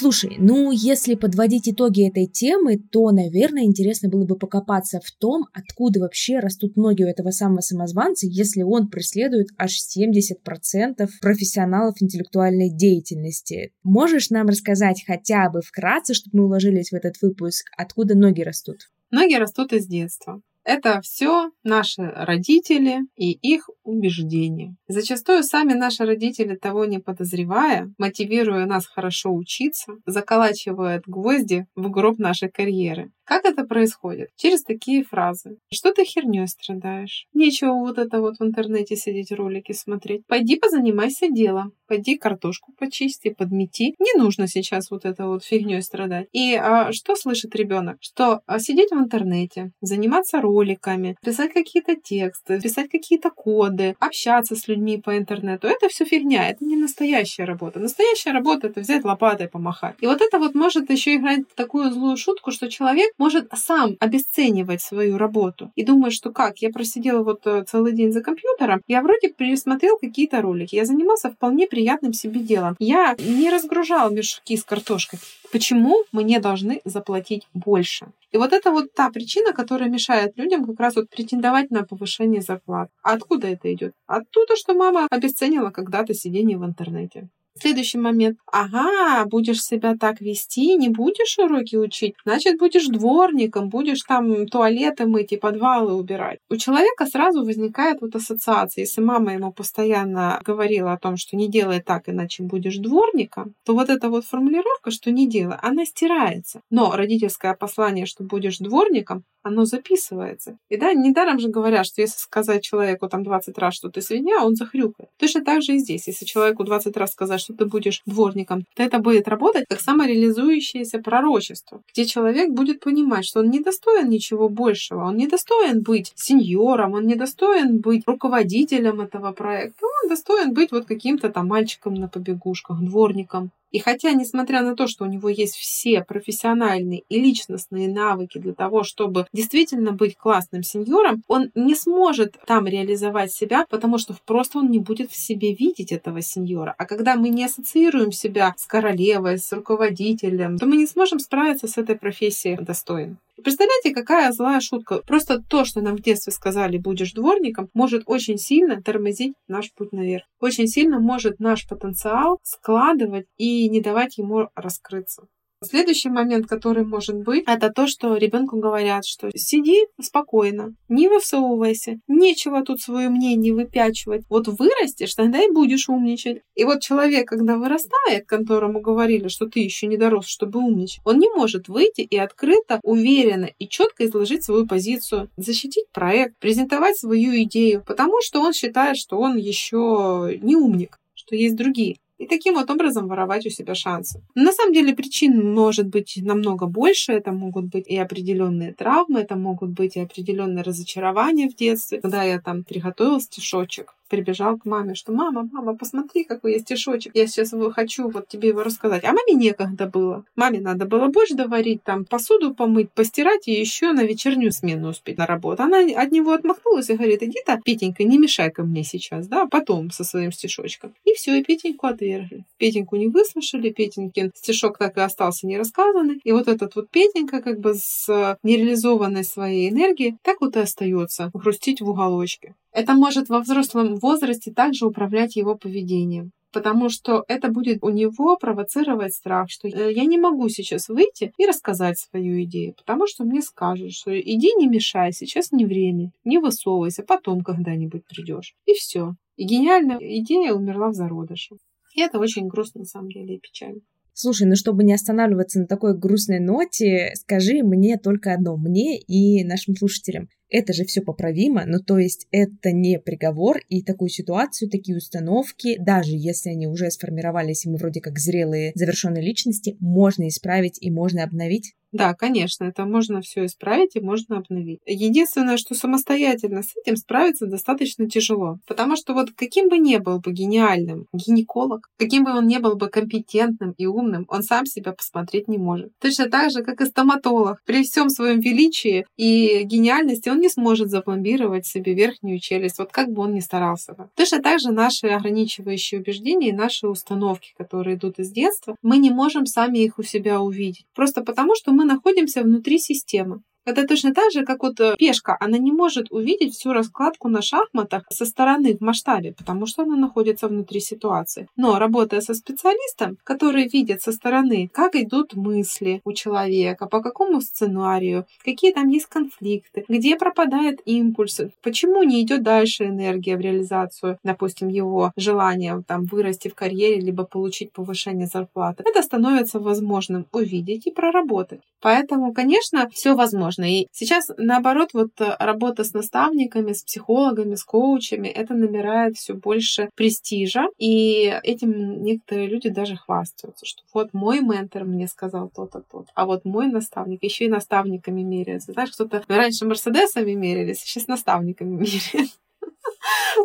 Слушай, 0.00 0.36
ну 0.38 0.70
если 0.70 1.16
подводить 1.16 1.68
итоги 1.68 2.08
этой 2.08 2.26
темы, 2.26 2.78
то, 2.78 3.10
наверное, 3.10 3.64
интересно 3.64 4.08
было 4.08 4.24
бы 4.24 4.36
покопаться 4.36 5.00
в 5.04 5.10
том, 5.10 5.46
откуда 5.52 5.98
вообще 5.98 6.38
растут 6.38 6.76
ноги 6.76 7.02
у 7.02 7.08
этого 7.08 7.32
самого 7.32 7.62
самозванца, 7.62 8.28
если 8.28 8.62
он 8.62 8.90
преследует 8.90 9.48
аж 9.58 9.72
70% 9.72 11.08
профессионалов 11.20 11.96
интеллектуальной 12.00 12.70
деятельности. 12.70 13.72
Можешь 13.82 14.30
нам 14.30 14.46
рассказать 14.46 15.02
хотя 15.04 15.50
бы 15.50 15.62
вкратце, 15.62 16.14
чтобы 16.14 16.38
мы 16.38 16.44
уложились 16.44 16.92
в 16.92 16.94
этот 16.94 17.20
выпуск, 17.20 17.66
откуда 17.76 18.14
ноги 18.16 18.42
растут? 18.42 18.76
Ноги 19.10 19.34
растут 19.34 19.72
из 19.72 19.88
детства. 19.88 20.40
Это 20.64 21.00
все 21.00 21.50
наши 21.62 22.02
родители 22.02 23.00
и 23.16 23.32
их 23.32 23.70
убеждения. 23.84 24.76
Зачастую 24.86 25.42
сами 25.42 25.72
наши 25.72 26.04
родители, 26.04 26.56
того 26.56 26.84
не 26.84 26.98
подозревая, 26.98 27.92
мотивируя 27.98 28.66
нас 28.66 28.86
хорошо 28.86 29.32
учиться, 29.32 29.94
заколачивают 30.04 31.04
гвозди 31.06 31.66
в 31.74 31.88
гроб 31.90 32.18
нашей 32.18 32.50
карьеры. 32.50 33.10
Как 33.28 33.44
это 33.44 33.64
происходит? 33.64 34.30
Через 34.36 34.62
такие 34.62 35.04
фразы. 35.04 35.58
Что 35.70 35.92
ты 35.92 36.04
херней 36.04 36.48
страдаешь? 36.48 37.26
Нечего 37.34 37.74
вот 37.74 37.98
это 37.98 38.22
вот 38.22 38.38
в 38.38 38.42
интернете 38.42 38.96
сидеть 38.96 39.32
ролики 39.32 39.72
смотреть. 39.72 40.26
Пойди 40.26 40.56
позанимайся 40.56 41.28
делом. 41.28 41.72
Пойди 41.86 42.16
картошку 42.16 42.72
почисти, 42.78 43.28
подмети. 43.28 43.94
Не 43.98 44.18
нужно 44.18 44.48
сейчас 44.48 44.90
вот 44.90 45.04
это 45.04 45.26
вот 45.26 45.44
фигней 45.44 45.82
страдать. 45.82 46.28
И 46.32 46.54
а, 46.54 46.90
что 46.92 47.16
слышит 47.16 47.54
ребенок? 47.54 47.98
Что 48.00 48.40
а, 48.46 48.58
сидеть 48.58 48.92
в 48.92 48.98
интернете, 48.98 49.72
заниматься 49.82 50.40
роликами, 50.40 51.16
писать 51.22 51.52
какие-то 51.52 51.96
тексты, 51.96 52.60
писать 52.60 52.90
какие-то 52.90 53.30
коды, 53.30 53.94
общаться 54.00 54.56
с 54.56 54.68
людьми 54.68 54.98
по 54.98 55.18
интернету. 55.18 55.66
Это 55.66 55.88
все 55.90 56.06
фигня. 56.06 56.48
Это 56.48 56.64
не 56.64 56.76
настоящая 56.76 57.44
работа. 57.44 57.78
Настоящая 57.78 58.32
работа 58.32 58.68
это 58.68 58.80
взять 58.80 59.04
лопатой 59.04 59.48
помахать. 59.48 59.96
И 60.00 60.06
вот 60.06 60.22
это 60.22 60.38
вот 60.38 60.54
может 60.54 60.90
еще 60.90 61.16
играть 61.16 61.40
такую 61.54 61.90
злую 61.90 62.16
шутку, 62.16 62.52
что 62.52 62.70
человек 62.70 63.12
может 63.18 63.48
сам 63.54 63.96
обесценивать 64.00 64.80
свою 64.80 65.18
работу 65.18 65.70
и 65.76 65.84
думает, 65.84 66.14
что 66.14 66.30
как, 66.30 66.58
я 66.58 66.70
просидела 66.70 67.22
вот 67.22 67.46
э, 67.46 67.64
целый 67.64 67.92
день 67.92 68.12
за 68.12 68.22
компьютером, 68.22 68.82
я 68.86 69.02
вроде 69.02 69.28
пересмотрел 69.28 69.98
какие-то 69.98 70.40
ролики, 70.40 70.76
я 70.76 70.84
занимался 70.84 71.30
вполне 71.30 71.66
приятным 71.66 72.12
себе 72.12 72.40
делом, 72.40 72.76
я 72.78 73.16
не 73.18 73.50
разгружал 73.50 74.10
мешки 74.10 74.56
с 74.56 74.64
картошкой. 74.64 75.18
Почему 75.50 76.04
мы 76.12 76.24
не 76.24 76.40
должны 76.40 76.80
заплатить 76.84 77.46
больше? 77.54 78.08
И 78.32 78.36
вот 78.36 78.52
это 78.52 78.70
вот 78.70 78.92
та 78.92 79.10
причина, 79.10 79.52
которая 79.52 79.88
мешает 79.88 80.36
людям 80.36 80.66
как 80.66 80.78
раз 80.78 80.96
вот 80.96 81.08
претендовать 81.08 81.70
на 81.70 81.84
повышение 81.84 82.42
зарплат. 82.42 82.90
А 83.02 83.14
откуда 83.14 83.48
это 83.48 83.72
идет? 83.72 83.94
Оттуда, 84.06 84.56
что 84.56 84.74
мама 84.74 85.06
обесценила 85.10 85.70
когда-то 85.70 86.12
сидение 86.12 86.58
в 86.58 86.64
интернете. 86.64 87.28
Следующий 87.60 87.98
момент. 87.98 88.38
Ага, 88.46 89.24
будешь 89.26 89.62
себя 89.62 89.96
так 89.98 90.20
вести, 90.20 90.74
не 90.74 90.88
будешь 90.88 91.38
уроки 91.38 91.76
учить, 91.76 92.14
значит, 92.24 92.58
будешь 92.58 92.86
дворником, 92.86 93.68
будешь 93.68 94.02
там 94.02 94.46
туалеты 94.46 95.06
мыть 95.06 95.32
и 95.32 95.36
подвалы 95.36 95.94
убирать. 95.94 96.38
У 96.48 96.56
человека 96.56 97.06
сразу 97.06 97.44
возникает 97.44 98.00
вот 98.00 98.14
ассоциация. 98.14 98.82
Если 98.82 99.00
мама 99.00 99.34
ему 99.34 99.52
постоянно 99.52 100.40
говорила 100.44 100.92
о 100.92 100.98
том, 100.98 101.16
что 101.16 101.36
не 101.36 101.48
делай 101.48 101.80
так, 101.80 102.08
иначе 102.08 102.42
будешь 102.42 102.76
дворником, 102.78 103.54
то 103.64 103.74
вот 103.74 103.90
эта 103.90 104.08
вот 104.08 104.24
формулировка, 104.24 104.90
что 104.90 105.10
не 105.10 105.28
делай, 105.28 105.56
она 105.60 105.84
стирается. 105.84 106.60
Но 106.70 106.92
родительское 106.94 107.54
послание, 107.54 108.06
что 108.06 108.24
будешь 108.24 108.58
дворником, 108.58 109.24
оно 109.42 109.64
записывается. 109.64 110.58
И 110.68 110.76
да, 110.76 110.92
недаром 110.92 111.38
же 111.38 111.48
говорят, 111.48 111.86
что 111.86 112.02
если 112.02 112.18
сказать 112.18 112.62
человеку 112.62 113.08
там 113.08 113.22
20 113.22 113.56
раз, 113.58 113.74
что 113.74 113.88
ты 113.88 114.02
свинья, 114.02 114.44
он 114.44 114.54
захрюкает. 114.54 115.10
Точно 115.16 115.44
так 115.44 115.62
же 115.62 115.74
и 115.74 115.78
здесь. 115.78 116.06
Если 116.06 116.24
человеку 116.24 116.64
20 116.64 116.96
раз 116.96 117.12
сказать, 117.12 117.40
что 117.48 117.64
ты 117.64 117.64
будешь 117.64 118.02
дворником, 118.06 118.64
то 118.74 118.82
это 118.82 118.98
будет 118.98 119.28
работать 119.28 119.64
как 119.68 119.80
самореализующееся 119.80 120.98
пророчество, 120.98 121.80
где 121.92 122.04
человек 122.04 122.50
будет 122.50 122.80
понимать, 122.80 123.24
что 123.24 123.40
он 123.40 123.50
не 123.50 123.60
достоин 123.60 124.08
ничего 124.08 124.48
большего, 124.48 125.04
он 125.04 125.16
не 125.16 125.26
достоин 125.26 125.82
быть 125.82 126.12
сеньором, 126.14 126.92
он 126.92 127.06
не 127.06 127.14
достоин 127.14 127.78
быть 127.78 128.02
руководителем 128.06 129.00
этого 129.00 129.32
проекта, 129.32 129.86
он 130.02 130.08
достоин 130.10 130.52
быть 130.52 130.72
вот 130.72 130.84
каким-то 130.84 131.30
там 131.30 131.48
мальчиком 131.48 131.94
на 131.94 132.08
побегушках, 132.08 132.80
дворником. 132.80 133.50
И 133.70 133.78
хотя, 133.78 134.12
несмотря 134.12 134.62
на 134.62 134.74
то, 134.74 134.86
что 134.86 135.04
у 135.04 135.08
него 135.08 135.28
есть 135.28 135.56
все 135.56 136.02
профессиональные 136.02 137.02
и 137.08 137.20
личностные 137.20 137.88
навыки 137.88 138.38
для 138.38 138.54
того, 138.54 138.82
чтобы 138.82 139.26
действительно 139.32 139.92
быть 139.92 140.16
классным 140.16 140.62
сеньором, 140.62 141.22
он 141.28 141.50
не 141.54 141.74
сможет 141.74 142.36
там 142.46 142.66
реализовать 142.66 143.32
себя, 143.32 143.66
потому 143.68 143.98
что 143.98 144.14
просто 144.24 144.58
он 144.58 144.70
не 144.70 144.78
будет 144.78 145.10
в 145.10 145.16
себе 145.16 145.54
видеть 145.54 145.92
этого 145.92 146.22
сеньора. 146.22 146.74
А 146.78 146.86
когда 146.86 147.16
мы 147.16 147.28
не 147.28 147.44
ассоциируем 147.44 148.12
себя 148.12 148.54
с 148.56 148.66
королевой, 148.66 149.38
с 149.38 149.52
руководителем, 149.52 150.58
то 150.58 150.66
мы 150.66 150.76
не 150.76 150.86
сможем 150.86 151.18
справиться 151.18 151.68
с 151.68 151.78
этой 151.78 151.96
профессией 151.96 152.56
достойно. 152.56 153.16
Представляете, 153.42 153.94
какая 153.94 154.32
злая 154.32 154.60
шутка. 154.60 155.02
Просто 155.06 155.40
то, 155.40 155.64
что 155.64 155.80
нам 155.80 155.96
в 155.96 156.02
детстве 156.02 156.32
сказали 156.32 156.76
«будешь 156.76 157.12
дворником», 157.12 157.68
может 157.72 158.02
очень 158.06 158.36
сильно 158.36 158.82
тормозить 158.82 159.34
наш 159.46 159.72
путь 159.74 159.92
наверх. 159.92 160.24
Очень 160.40 160.66
сильно 160.66 160.98
может 160.98 161.38
наш 161.38 161.66
потенциал 161.68 162.40
складывать 162.42 163.26
и 163.36 163.68
не 163.68 163.80
давать 163.80 164.18
ему 164.18 164.48
раскрыться. 164.54 165.26
Следующий 165.60 166.08
момент, 166.08 166.46
который 166.46 166.84
может 166.84 167.16
быть, 167.16 167.42
это 167.48 167.70
то, 167.70 167.88
что 167.88 168.16
ребенку 168.16 168.58
говорят, 168.58 169.04
что 169.04 169.28
сиди 169.34 169.86
спокойно, 170.00 170.76
не 170.88 171.08
высовывайся, 171.08 171.98
нечего 172.06 172.62
тут 172.62 172.80
свое 172.80 173.08
мнение 173.08 173.52
выпячивать. 173.52 174.22
Вот 174.28 174.46
вырастешь, 174.46 175.16
тогда 175.16 175.42
и 175.42 175.50
будешь 175.50 175.88
умничать. 175.88 176.42
И 176.54 176.62
вот 176.62 176.80
человек, 176.80 177.28
когда 177.28 177.56
вырастает, 177.56 178.26
которому 178.26 178.80
говорили, 178.80 179.26
что 179.26 179.46
ты 179.46 179.58
еще 179.58 179.88
не 179.88 179.96
дорос, 179.96 180.26
чтобы 180.26 180.60
умничать, 180.60 181.00
он 181.04 181.18
не 181.18 181.28
может 181.28 181.66
выйти 181.66 182.02
и 182.02 182.16
открыто, 182.16 182.78
уверенно 182.84 183.50
и 183.58 183.68
четко 183.68 184.06
изложить 184.06 184.44
свою 184.44 184.64
позицию, 184.64 185.28
защитить 185.36 185.90
проект, 185.92 186.38
презентовать 186.38 186.96
свою 186.96 187.42
идею, 187.42 187.82
потому 187.84 188.20
что 188.22 188.40
он 188.40 188.52
считает, 188.52 188.96
что 188.96 189.18
он 189.18 189.36
еще 189.36 190.38
не 190.40 190.54
умник, 190.54 191.00
что 191.14 191.34
есть 191.34 191.56
другие 191.56 191.96
и 192.18 192.26
таким 192.26 192.54
вот 192.54 192.70
образом 192.70 193.08
воровать 193.08 193.46
у 193.46 193.50
себя 193.50 193.74
шансы. 193.74 194.22
На 194.34 194.52
самом 194.52 194.72
деле 194.72 194.94
причин 194.94 195.54
может 195.54 195.86
быть 195.86 196.18
намного 196.22 196.66
больше. 196.66 197.12
Это 197.12 197.32
могут 197.32 197.66
быть 197.66 197.86
и 197.86 197.96
определенные 197.96 198.74
травмы, 198.74 199.20
это 199.20 199.36
могут 199.36 199.70
быть 199.70 199.96
и 199.96 200.00
определенные 200.00 200.64
разочарования 200.64 201.48
в 201.48 201.54
детстве. 201.54 202.00
Когда 202.00 202.24
я 202.24 202.40
там 202.40 202.64
приготовил 202.64 203.20
стишочек, 203.20 203.94
прибежал 204.08 204.58
к 204.58 204.64
маме, 204.64 204.94
что 204.94 205.12
«Мама, 205.12 205.48
мама, 205.52 205.76
посмотри, 205.76 206.24
какой 206.24 206.52
есть 206.52 206.64
стишочек. 206.64 207.14
Я 207.14 207.26
сейчас 207.26 207.54
хочу 207.74 208.08
вот 208.08 208.28
тебе 208.28 208.48
его 208.48 208.62
рассказать». 208.62 209.04
А 209.04 209.08
маме 209.08 209.34
некогда 209.34 209.86
было. 209.86 210.24
Маме 210.36 210.60
надо 210.60 210.86
было 210.86 211.08
борщ 211.08 211.30
доварить, 211.30 211.82
там 211.84 212.04
посуду 212.04 212.54
помыть, 212.54 212.90
постирать 212.90 213.48
и 213.48 213.52
еще 213.52 213.92
на 213.92 214.02
вечернюю 214.04 214.52
смену 214.52 214.88
успеть 214.88 215.18
на 215.18 215.26
работу. 215.26 215.62
Она 215.62 215.78
от 215.78 216.10
него 216.10 216.32
отмахнулась 216.32 216.90
и 216.90 216.94
говорит, 216.94 217.22
иди-то, 217.22 217.60
Петенька, 217.64 218.04
не 218.04 218.18
мешай 218.18 218.50
ко 218.50 218.62
мне 218.62 218.84
сейчас, 218.84 219.28
да, 219.28 219.46
потом 219.46 219.90
со 219.90 220.04
своим 220.04 220.32
стишочком. 220.32 220.94
И 221.04 221.14
все, 221.14 221.38
и 221.38 221.44
Петеньку 221.44 221.86
отвергли. 221.86 222.44
Петеньку 222.58 222.96
не 222.96 223.08
выслушали, 223.08 223.70
Петенькин 223.70 224.32
стишок 224.34 224.78
так 224.78 224.96
и 224.96 225.00
остался 225.00 225.46
нерассказанный. 225.46 226.20
И 226.24 226.32
вот 226.32 226.48
этот 226.48 226.74
вот 226.76 226.90
Петенька 226.90 227.40
как 227.40 227.60
бы 227.60 227.74
с 227.74 228.38
нереализованной 228.42 229.24
своей 229.24 229.70
энергией 229.70 230.16
так 230.22 230.40
вот 230.40 230.56
и 230.56 230.60
остается 230.60 231.30
грустить 231.32 231.80
в 231.80 231.88
уголочке. 231.88 232.54
Это 232.72 232.94
может 232.94 233.28
во 233.28 233.40
взрослом 233.40 233.96
возрасте 233.96 234.52
также 234.52 234.86
управлять 234.86 235.36
его 235.36 235.54
поведением 235.56 236.32
потому 236.52 236.88
что 236.88 237.24
это 237.28 237.48
будет 237.48 237.78
у 237.82 237.90
него 237.90 238.36
провоцировать 238.36 239.14
страх, 239.14 239.50
что 239.50 239.68
э, 239.68 239.92
я 239.92 240.04
не 240.04 240.18
могу 240.18 240.48
сейчас 240.48 240.88
выйти 240.88 241.32
и 241.36 241.46
рассказать 241.46 241.98
свою 241.98 242.42
идею, 242.44 242.74
потому 242.74 243.06
что 243.06 243.24
мне 243.24 243.42
скажут, 243.42 243.92
что 243.92 244.18
иди 244.18 244.52
не 244.54 244.66
мешай, 244.66 245.12
сейчас 245.12 245.52
не 245.52 245.66
время, 245.66 246.10
не 246.24 246.38
высовывайся, 246.38 247.02
потом 247.02 247.42
когда-нибудь 247.42 248.04
придешь. 248.06 248.54
И 248.66 248.74
все. 248.74 249.14
И 249.36 249.44
гениальная 249.44 249.98
идея 250.00 250.52
умерла 250.52 250.88
в 250.88 250.94
зародыше. 250.94 251.56
И 251.94 252.00
это 252.00 252.18
очень 252.18 252.48
грустно 252.48 252.80
на 252.80 252.86
самом 252.86 253.10
деле 253.10 253.36
и 253.36 253.40
печально. 253.40 253.80
Слушай, 254.20 254.48
ну 254.48 254.56
чтобы 254.56 254.82
не 254.82 254.92
останавливаться 254.94 255.60
на 255.60 255.66
такой 255.68 255.96
грустной 255.96 256.40
ноте, 256.40 257.12
скажи 257.14 257.62
мне 257.62 257.96
только 257.98 258.34
одно, 258.34 258.56
мне 258.56 258.98
и 258.98 259.44
нашим 259.44 259.76
слушателям. 259.76 260.28
Это 260.50 260.72
же 260.72 260.84
все 260.84 261.02
поправимо, 261.02 261.64
ну 261.66 261.78
то 261.78 261.98
есть 261.98 262.26
это 262.32 262.72
не 262.72 262.98
приговор, 262.98 263.60
и 263.68 263.84
такую 263.84 264.08
ситуацию, 264.08 264.70
такие 264.70 264.96
установки, 264.96 265.76
даже 265.78 266.16
если 266.16 266.50
они 266.50 266.66
уже 266.66 266.90
сформировались, 266.90 267.64
и 267.64 267.70
мы 267.70 267.76
вроде 267.76 268.00
как 268.00 268.18
зрелые, 268.18 268.72
завершенные 268.74 269.22
личности, 269.22 269.76
можно 269.78 270.26
исправить 270.26 270.78
и 270.80 270.90
можно 270.90 271.22
обновить. 271.22 271.74
Да, 271.92 272.12
конечно, 272.14 272.64
это 272.64 272.84
можно 272.84 273.22
все 273.22 273.46
исправить 273.46 273.96
и 273.96 274.00
можно 274.00 274.38
обновить. 274.38 274.80
Единственное, 274.84 275.56
что 275.56 275.74
самостоятельно 275.74 276.62
с 276.62 276.76
этим 276.76 276.96
справиться 276.96 277.46
достаточно 277.46 278.08
тяжело. 278.08 278.58
Потому 278.66 278.96
что 278.96 279.14
вот 279.14 279.30
каким 279.34 279.68
бы 279.68 279.78
ни 279.78 279.96
был 279.96 280.20
бы 280.20 280.32
гениальным 280.32 281.06
гинеколог, 281.12 281.88
каким 281.96 282.24
бы 282.24 282.32
он 282.32 282.46
ни 282.46 282.58
был 282.58 282.76
бы 282.76 282.88
компетентным 282.88 283.74
и 283.78 283.86
умным, 283.86 284.26
он 284.28 284.42
сам 284.42 284.66
себя 284.66 284.92
посмотреть 284.92 285.48
не 285.48 285.56
может. 285.56 285.90
Точно 285.98 286.28
так 286.28 286.50
же, 286.50 286.62
как 286.62 286.80
и 286.80 286.86
стоматолог. 286.86 287.62
При 287.64 287.82
всем 287.82 288.10
своем 288.10 288.40
величии 288.40 289.06
и 289.16 289.62
гениальности 289.64 290.28
он 290.28 290.40
не 290.40 290.50
сможет 290.50 290.90
запломбировать 290.90 291.66
себе 291.66 291.94
верхнюю 291.94 292.38
челюсть, 292.38 292.78
вот 292.78 292.92
как 292.92 293.08
бы 293.10 293.22
он 293.22 293.32
ни 293.32 293.40
старался 293.40 293.94
бы. 293.94 294.08
Точно 294.14 294.42
так 294.42 294.60
же 294.60 294.72
наши 294.72 295.06
ограничивающие 295.06 296.00
убеждения 296.00 296.50
и 296.50 296.52
наши 296.52 296.86
установки, 296.86 297.54
которые 297.56 297.96
идут 297.96 298.18
из 298.18 298.30
детства, 298.30 298.76
мы 298.82 298.98
не 298.98 299.10
можем 299.10 299.46
сами 299.46 299.78
их 299.78 299.98
у 299.98 300.02
себя 300.02 300.40
увидеть. 300.40 300.84
Просто 300.94 301.22
потому, 301.22 301.54
что 301.54 301.72
мы 301.78 301.84
находимся 301.84 302.42
внутри 302.42 302.78
системы. 302.80 303.42
Это 303.68 303.86
точно 303.86 304.14
так 304.14 304.32
же, 304.32 304.46
как 304.46 304.62
вот 304.62 304.80
э, 304.80 304.96
пешка, 304.96 305.36
она 305.40 305.58
не 305.58 305.72
может 305.72 306.10
увидеть 306.10 306.54
всю 306.54 306.72
раскладку 306.72 307.28
на 307.28 307.42
шахматах 307.42 308.04
со 308.08 308.24
стороны 308.24 308.74
в 308.74 308.80
масштабе, 308.80 309.34
потому 309.36 309.66
что 309.66 309.82
она 309.82 309.94
находится 309.96 310.48
внутри 310.48 310.80
ситуации. 310.80 311.48
Но 311.54 311.78
работая 311.78 312.22
со 312.22 312.32
специалистом, 312.32 313.18
который 313.24 313.68
видит 313.68 314.00
со 314.00 314.12
стороны, 314.12 314.70
как 314.72 314.94
идут 314.94 315.34
мысли 315.34 316.00
у 316.06 316.14
человека, 316.14 316.86
по 316.86 317.02
какому 317.02 317.42
сценарию, 317.42 318.24
какие 318.42 318.72
там 318.72 318.88
есть 318.88 319.04
конфликты, 319.06 319.84
где 319.86 320.16
пропадает 320.16 320.80
импульс, 320.86 321.38
почему 321.62 322.02
не 322.04 322.22
идет 322.22 322.42
дальше 322.42 322.86
энергия 322.86 323.36
в 323.36 323.40
реализацию, 323.40 324.18
допустим, 324.24 324.68
его 324.68 325.12
желания 325.14 325.84
там 325.86 326.06
вырасти 326.06 326.48
в 326.48 326.54
карьере, 326.54 327.00
либо 327.00 327.24
получить 327.24 327.72
повышение 327.72 328.26
зарплаты, 328.26 328.82
это 328.86 329.02
становится 329.02 329.60
возможным 329.60 330.24
увидеть 330.32 330.86
и 330.86 330.90
проработать. 330.90 331.60
Поэтому, 331.82 332.32
конечно, 332.32 332.88
все 332.92 333.14
возможно 333.14 333.57
важно. 333.58 333.70
И 333.70 333.86
сейчас, 333.92 334.30
наоборот, 334.36 334.90
вот 334.92 335.10
э, 335.20 335.36
работа 335.38 335.84
с 335.84 335.92
наставниками, 335.92 336.72
с 336.72 336.82
психологами, 336.82 337.54
с 337.54 337.64
коучами, 337.64 338.28
это 338.28 338.54
набирает 338.54 339.16
все 339.16 339.34
больше 339.34 339.90
престижа. 339.94 340.66
И 340.78 341.34
этим 341.42 342.02
некоторые 342.02 342.48
люди 342.48 342.68
даже 342.68 342.96
хвастаются, 342.96 343.66
что 343.66 343.82
вот 343.92 344.12
мой 344.12 344.40
ментор 344.40 344.84
мне 344.84 345.08
сказал 345.08 345.50
то-то, 345.54 345.82
то 345.90 346.04
а 346.14 346.26
вот 346.26 346.44
мой 346.44 346.68
наставник, 346.68 347.22
еще 347.22 347.44
и 347.44 347.48
наставниками 347.48 348.22
меряется. 348.22 348.72
Знаешь, 348.72 348.92
кто-то 348.92 349.22
раньше 349.28 349.66
Мерседесами 349.66 350.32
мерились, 350.32 350.80
сейчас 350.80 351.08
наставниками 351.08 351.76
меряют. 351.76 352.30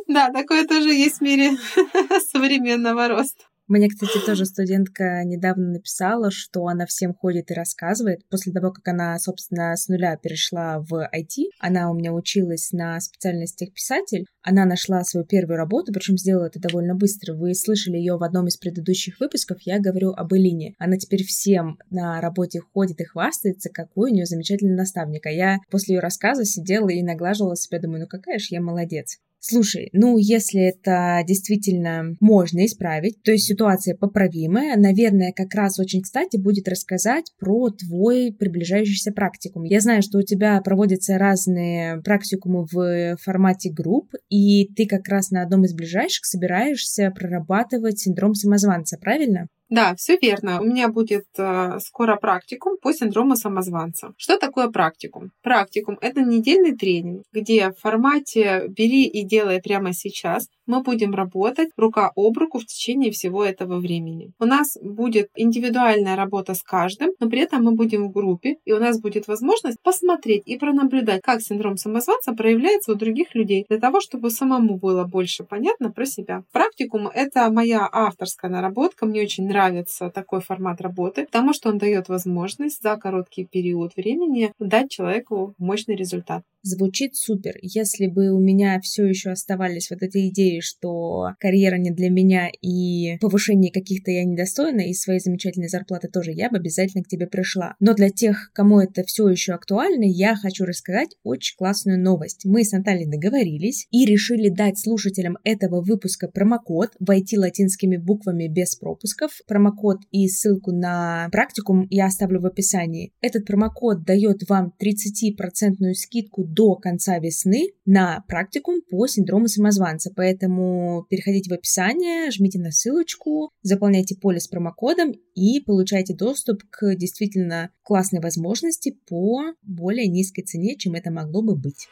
Да, 0.07 0.31
такое 0.31 0.65
тоже 0.65 0.89
есть 0.89 1.19
в 1.19 1.21
мире 1.21 1.51
современного 2.31 3.07
роста. 3.07 3.43
Мне, 3.67 3.87
кстати, 3.87 4.17
тоже 4.25 4.45
студентка 4.45 5.23
недавно 5.23 5.71
написала, 5.71 6.31
что 6.31 6.67
она 6.67 6.85
всем 6.85 7.13
ходит 7.13 7.49
и 7.49 7.53
рассказывает. 7.53 8.27
После 8.29 8.51
того, 8.51 8.71
как 8.71 8.85
она, 8.89 9.17
собственно, 9.19 9.73
с 9.75 9.87
нуля 9.87 10.17
перешла 10.17 10.79
в 10.79 10.93
IT, 10.93 11.45
она 11.59 11.89
у 11.89 11.93
меня 11.93 12.13
училась 12.13 12.73
на 12.73 12.99
специальности 12.99 13.71
писатель, 13.73 14.25
она 14.41 14.65
нашла 14.65 15.01
свою 15.05 15.25
первую 15.25 15.55
работу, 15.57 15.93
причем 15.93 16.17
сделала 16.17 16.47
это 16.47 16.59
довольно 16.59 16.93
быстро. 16.93 17.33
Вы 17.33 17.55
слышали 17.55 17.95
ее 17.95 18.17
в 18.17 18.23
одном 18.23 18.47
из 18.47 18.57
предыдущих 18.57 19.21
выпусков, 19.21 19.59
я 19.61 19.79
говорю 19.79 20.11
об 20.11 20.33
Элине. 20.33 20.75
Она 20.77 20.97
теперь 20.97 21.23
всем 21.23 21.79
на 21.89 22.19
работе 22.19 22.59
ходит 22.59 22.99
и 22.99 23.05
хвастается, 23.05 23.69
какой 23.69 24.11
у 24.11 24.13
нее 24.13 24.25
замечательный 24.25 24.75
наставник. 24.75 25.25
А 25.25 25.31
я 25.31 25.59
после 25.71 25.95
ее 25.95 26.01
рассказа 26.01 26.43
сидела 26.43 26.89
и 26.89 27.01
наглаживала 27.01 27.55
себя, 27.55 27.79
думаю, 27.79 28.01
ну 28.01 28.07
какая 28.07 28.39
же 28.39 28.47
я 28.49 28.59
молодец. 28.59 29.19
Слушай, 29.45 29.89
ну 29.91 30.17
если 30.17 30.61
это 30.61 31.21
действительно 31.27 32.15
можно 32.21 32.65
исправить, 32.65 33.21
то 33.23 33.33
есть 33.33 33.45
ситуация 33.45 33.93
поправимая, 33.93 34.77
наверное, 34.77 35.33
как 35.35 35.53
раз 35.53 35.79
очень 35.79 36.01
кстати 36.01 36.37
будет 36.37 36.69
рассказать 36.69 37.25
про 37.37 37.69
твой 37.69 38.31
приближающийся 38.31 39.11
практикум. 39.11 39.65
Я 39.65 39.81
знаю, 39.81 40.01
что 40.01 40.19
у 40.19 40.21
тебя 40.21 40.61
проводятся 40.61 41.17
разные 41.17 42.01
практикумы 42.03 42.65
в 42.71 43.17
формате 43.21 43.69
групп, 43.69 44.13
и 44.29 44.73
ты 44.75 44.85
как 44.85 45.09
раз 45.09 45.29
на 45.29 45.41
одном 45.41 45.65
из 45.65 45.73
ближайших 45.73 46.23
собираешься 46.23 47.11
прорабатывать 47.11 47.99
синдром 47.99 48.35
самозванца, 48.35 48.97
правильно? 48.97 49.47
Да, 49.69 49.95
все 49.95 50.17
верно. 50.21 50.61
У 50.61 50.65
меня 50.65 50.87
будет 50.89 51.25
э, 51.37 51.79
скоро 51.79 52.15
практикум 52.17 52.77
по 52.81 52.93
синдрому 52.93 53.35
самозванца. 53.35 54.13
Что 54.17 54.37
такое 54.37 54.69
практикум? 54.69 55.31
Практикум– 55.41 55.97
это 56.01 56.21
недельный 56.21 56.77
тренинг, 56.77 57.23
где 57.31 57.71
в 57.71 57.79
формате 57.79 58.65
«бери 58.67 59.05
и 59.05 59.23
делай 59.23 59.61
прямо 59.61 59.93
сейчас» 59.93 60.47
мы 60.65 60.81
будем 60.81 61.13
работать 61.13 61.69
рука 61.77 62.11
об 62.15 62.37
руку 62.37 62.59
в 62.59 62.65
течение 62.65 63.11
всего 63.11 63.43
этого 63.43 63.79
времени. 63.79 64.31
У 64.39 64.45
нас 64.45 64.77
будет 64.81 65.29
индивидуальная 65.35 66.15
работа 66.15 66.53
с 66.53 66.63
каждым, 66.63 67.11
но 67.19 67.29
при 67.29 67.41
этом 67.41 67.63
мы 67.63 67.73
будем 67.73 68.07
в 68.07 68.11
группе, 68.11 68.57
и 68.65 68.71
у 68.71 68.79
нас 68.79 68.99
будет 68.99 69.27
возможность 69.27 69.77
посмотреть 69.83 70.43
и 70.45 70.57
пронаблюдать, 70.57 71.21
как 71.21 71.41
синдром 71.41 71.77
самозванца 71.77 72.33
проявляется 72.33 72.93
у 72.93 72.95
других 72.95 73.35
людей, 73.35 73.65
для 73.67 73.79
того, 73.79 73.99
чтобы 73.99 74.29
самому 74.29 74.77
было 74.77 75.03
больше 75.03 75.43
понятно 75.43 75.91
про 75.91 76.05
себя. 76.05 76.43
Практикум— 76.51 77.07
это 77.13 77.49
моя 77.51 77.87
авторская 77.91 78.49
наработка, 78.49 79.05
мне 79.05 79.21
очень 79.21 79.47
нравится 79.53 80.09
такой 80.09 80.41
формат 80.41 80.81
работы, 80.81 81.25
потому 81.25 81.53
что 81.53 81.69
он 81.69 81.77
дает 81.77 82.09
возможность 82.09 82.81
за 82.81 82.97
короткий 82.97 83.45
период 83.45 83.95
времени 83.95 84.51
дать 84.59 84.89
человеку 84.91 85.53
мощный 85.59 85.95
результат. 85.95 86.43
Звучит 86.65 87.17
супер. 87.17 87.57
Если 87.61 88.07
бы 88.07 88.31
у 88.31 88.39
меня 88.39 88.79
все 88.79 89.05
еще 89.05 89.31
оставались 89.31 89.89
вот 89.89 90.01
эти 90.01 90.29
идеи, 90.29 90.61
что 90.61 91.31
карьера 91.37 91.75
не 91.75 91.91
для 91.91 92.09
меня 92.09 92.49
и 92.61 93.17
повышение 93.19 93.69
каких-то 93.69 94.11
я 94.11 94.23
недостойна, 94.23 94.79
и 94.79 94.93
своей 94.93 95.19
замечательной 95.19 95.67
зарплаты 95.67 96.07
тоже, 96.07 96.31
я 96.31 96.49
бы 96.49 96.55
обязательно 96.55 97.03
к 97.03 97.09
тебе 97.09 97.27
пришла. 97.27 97.75
Но 97.81 97.93
для 97.93 98.09
тех, 98.09 98.49
кому 98.53 98.79
это 98.79 99.03
все 99.03 99.27
еще 99.27 99.51
актуально, 99.51 100.05
я 100.05 100.37
хочу 100.37 100.63
рассказать 100.63 101.17
очень 101.23 101.57
классную 101.57 102.01
новость. 102.01 102.45
Мы 102.45 102.63
с 102.63 102.71
Натальей 102.71 103.11
договорились 103.11 103.85
и 103.91 104.05
решили 104.05 104.47
дать 104.47 104.79
слушателям 104.79 105.37
этого 105.43 105.81
выпуска 105.81 106.29
промокод, 106.29 106.91
войти 106.97 107.37
латинскими 107.37 107.97
буквами 107.97 108.47
без 108.47 108.77
пропусков. 108.77 109.41
Промокод 109.47 109.97
и 110.11 110.29
ссылку 110.29 110.71
на 110.71 111.27
практикум 111.29 111.87
я 111.89 112.05
оставлю 112.05 112.39
в 112.39 112.45
описании. 112.45 113.11
Этот 113.19 113.45
промокод 113.45 114.05
дает 114.05 114.47
вам 114.47 114.73
30% 114.81 115.93
скидку 115.95 116.52
до 116.53 116.75
конца 116.75 117.19
весны 117.19 117.71
на 117.85 118.23
практикум 118.27 118.81
по 118.89 119.07
синдрому 119.07 119.47
самозванца. 119.47 120.11
Поэтому 120.15 121.05
переходите 121.09 121.49
в 121.49 121.53
описание, 121.53 122.31
жмите 122.31 122.59
на 122.59 122.71
ссылочку, 122.71 123.49
заполняйте 123.61 124.15
поле 124.15 124.39
с 124.39 124.47
промокодом 124.47 125.13
и 125.35 125.59
получайте 125.61 126.15
доступ 126.15 126.63
к 126.69 126.95
действительно 126.95 127.71
классной 127.83 128.19
возможности 128.19 128.97
по 129.07 129.53
более 129.61 130.07
низкой 130.07 130.43
цене, 130.43 130.75
чем 130.77 130.95
это 130.95 131.11
могло 131.11 131.41
бы 131.41 131.55
быть. 131.55 131.87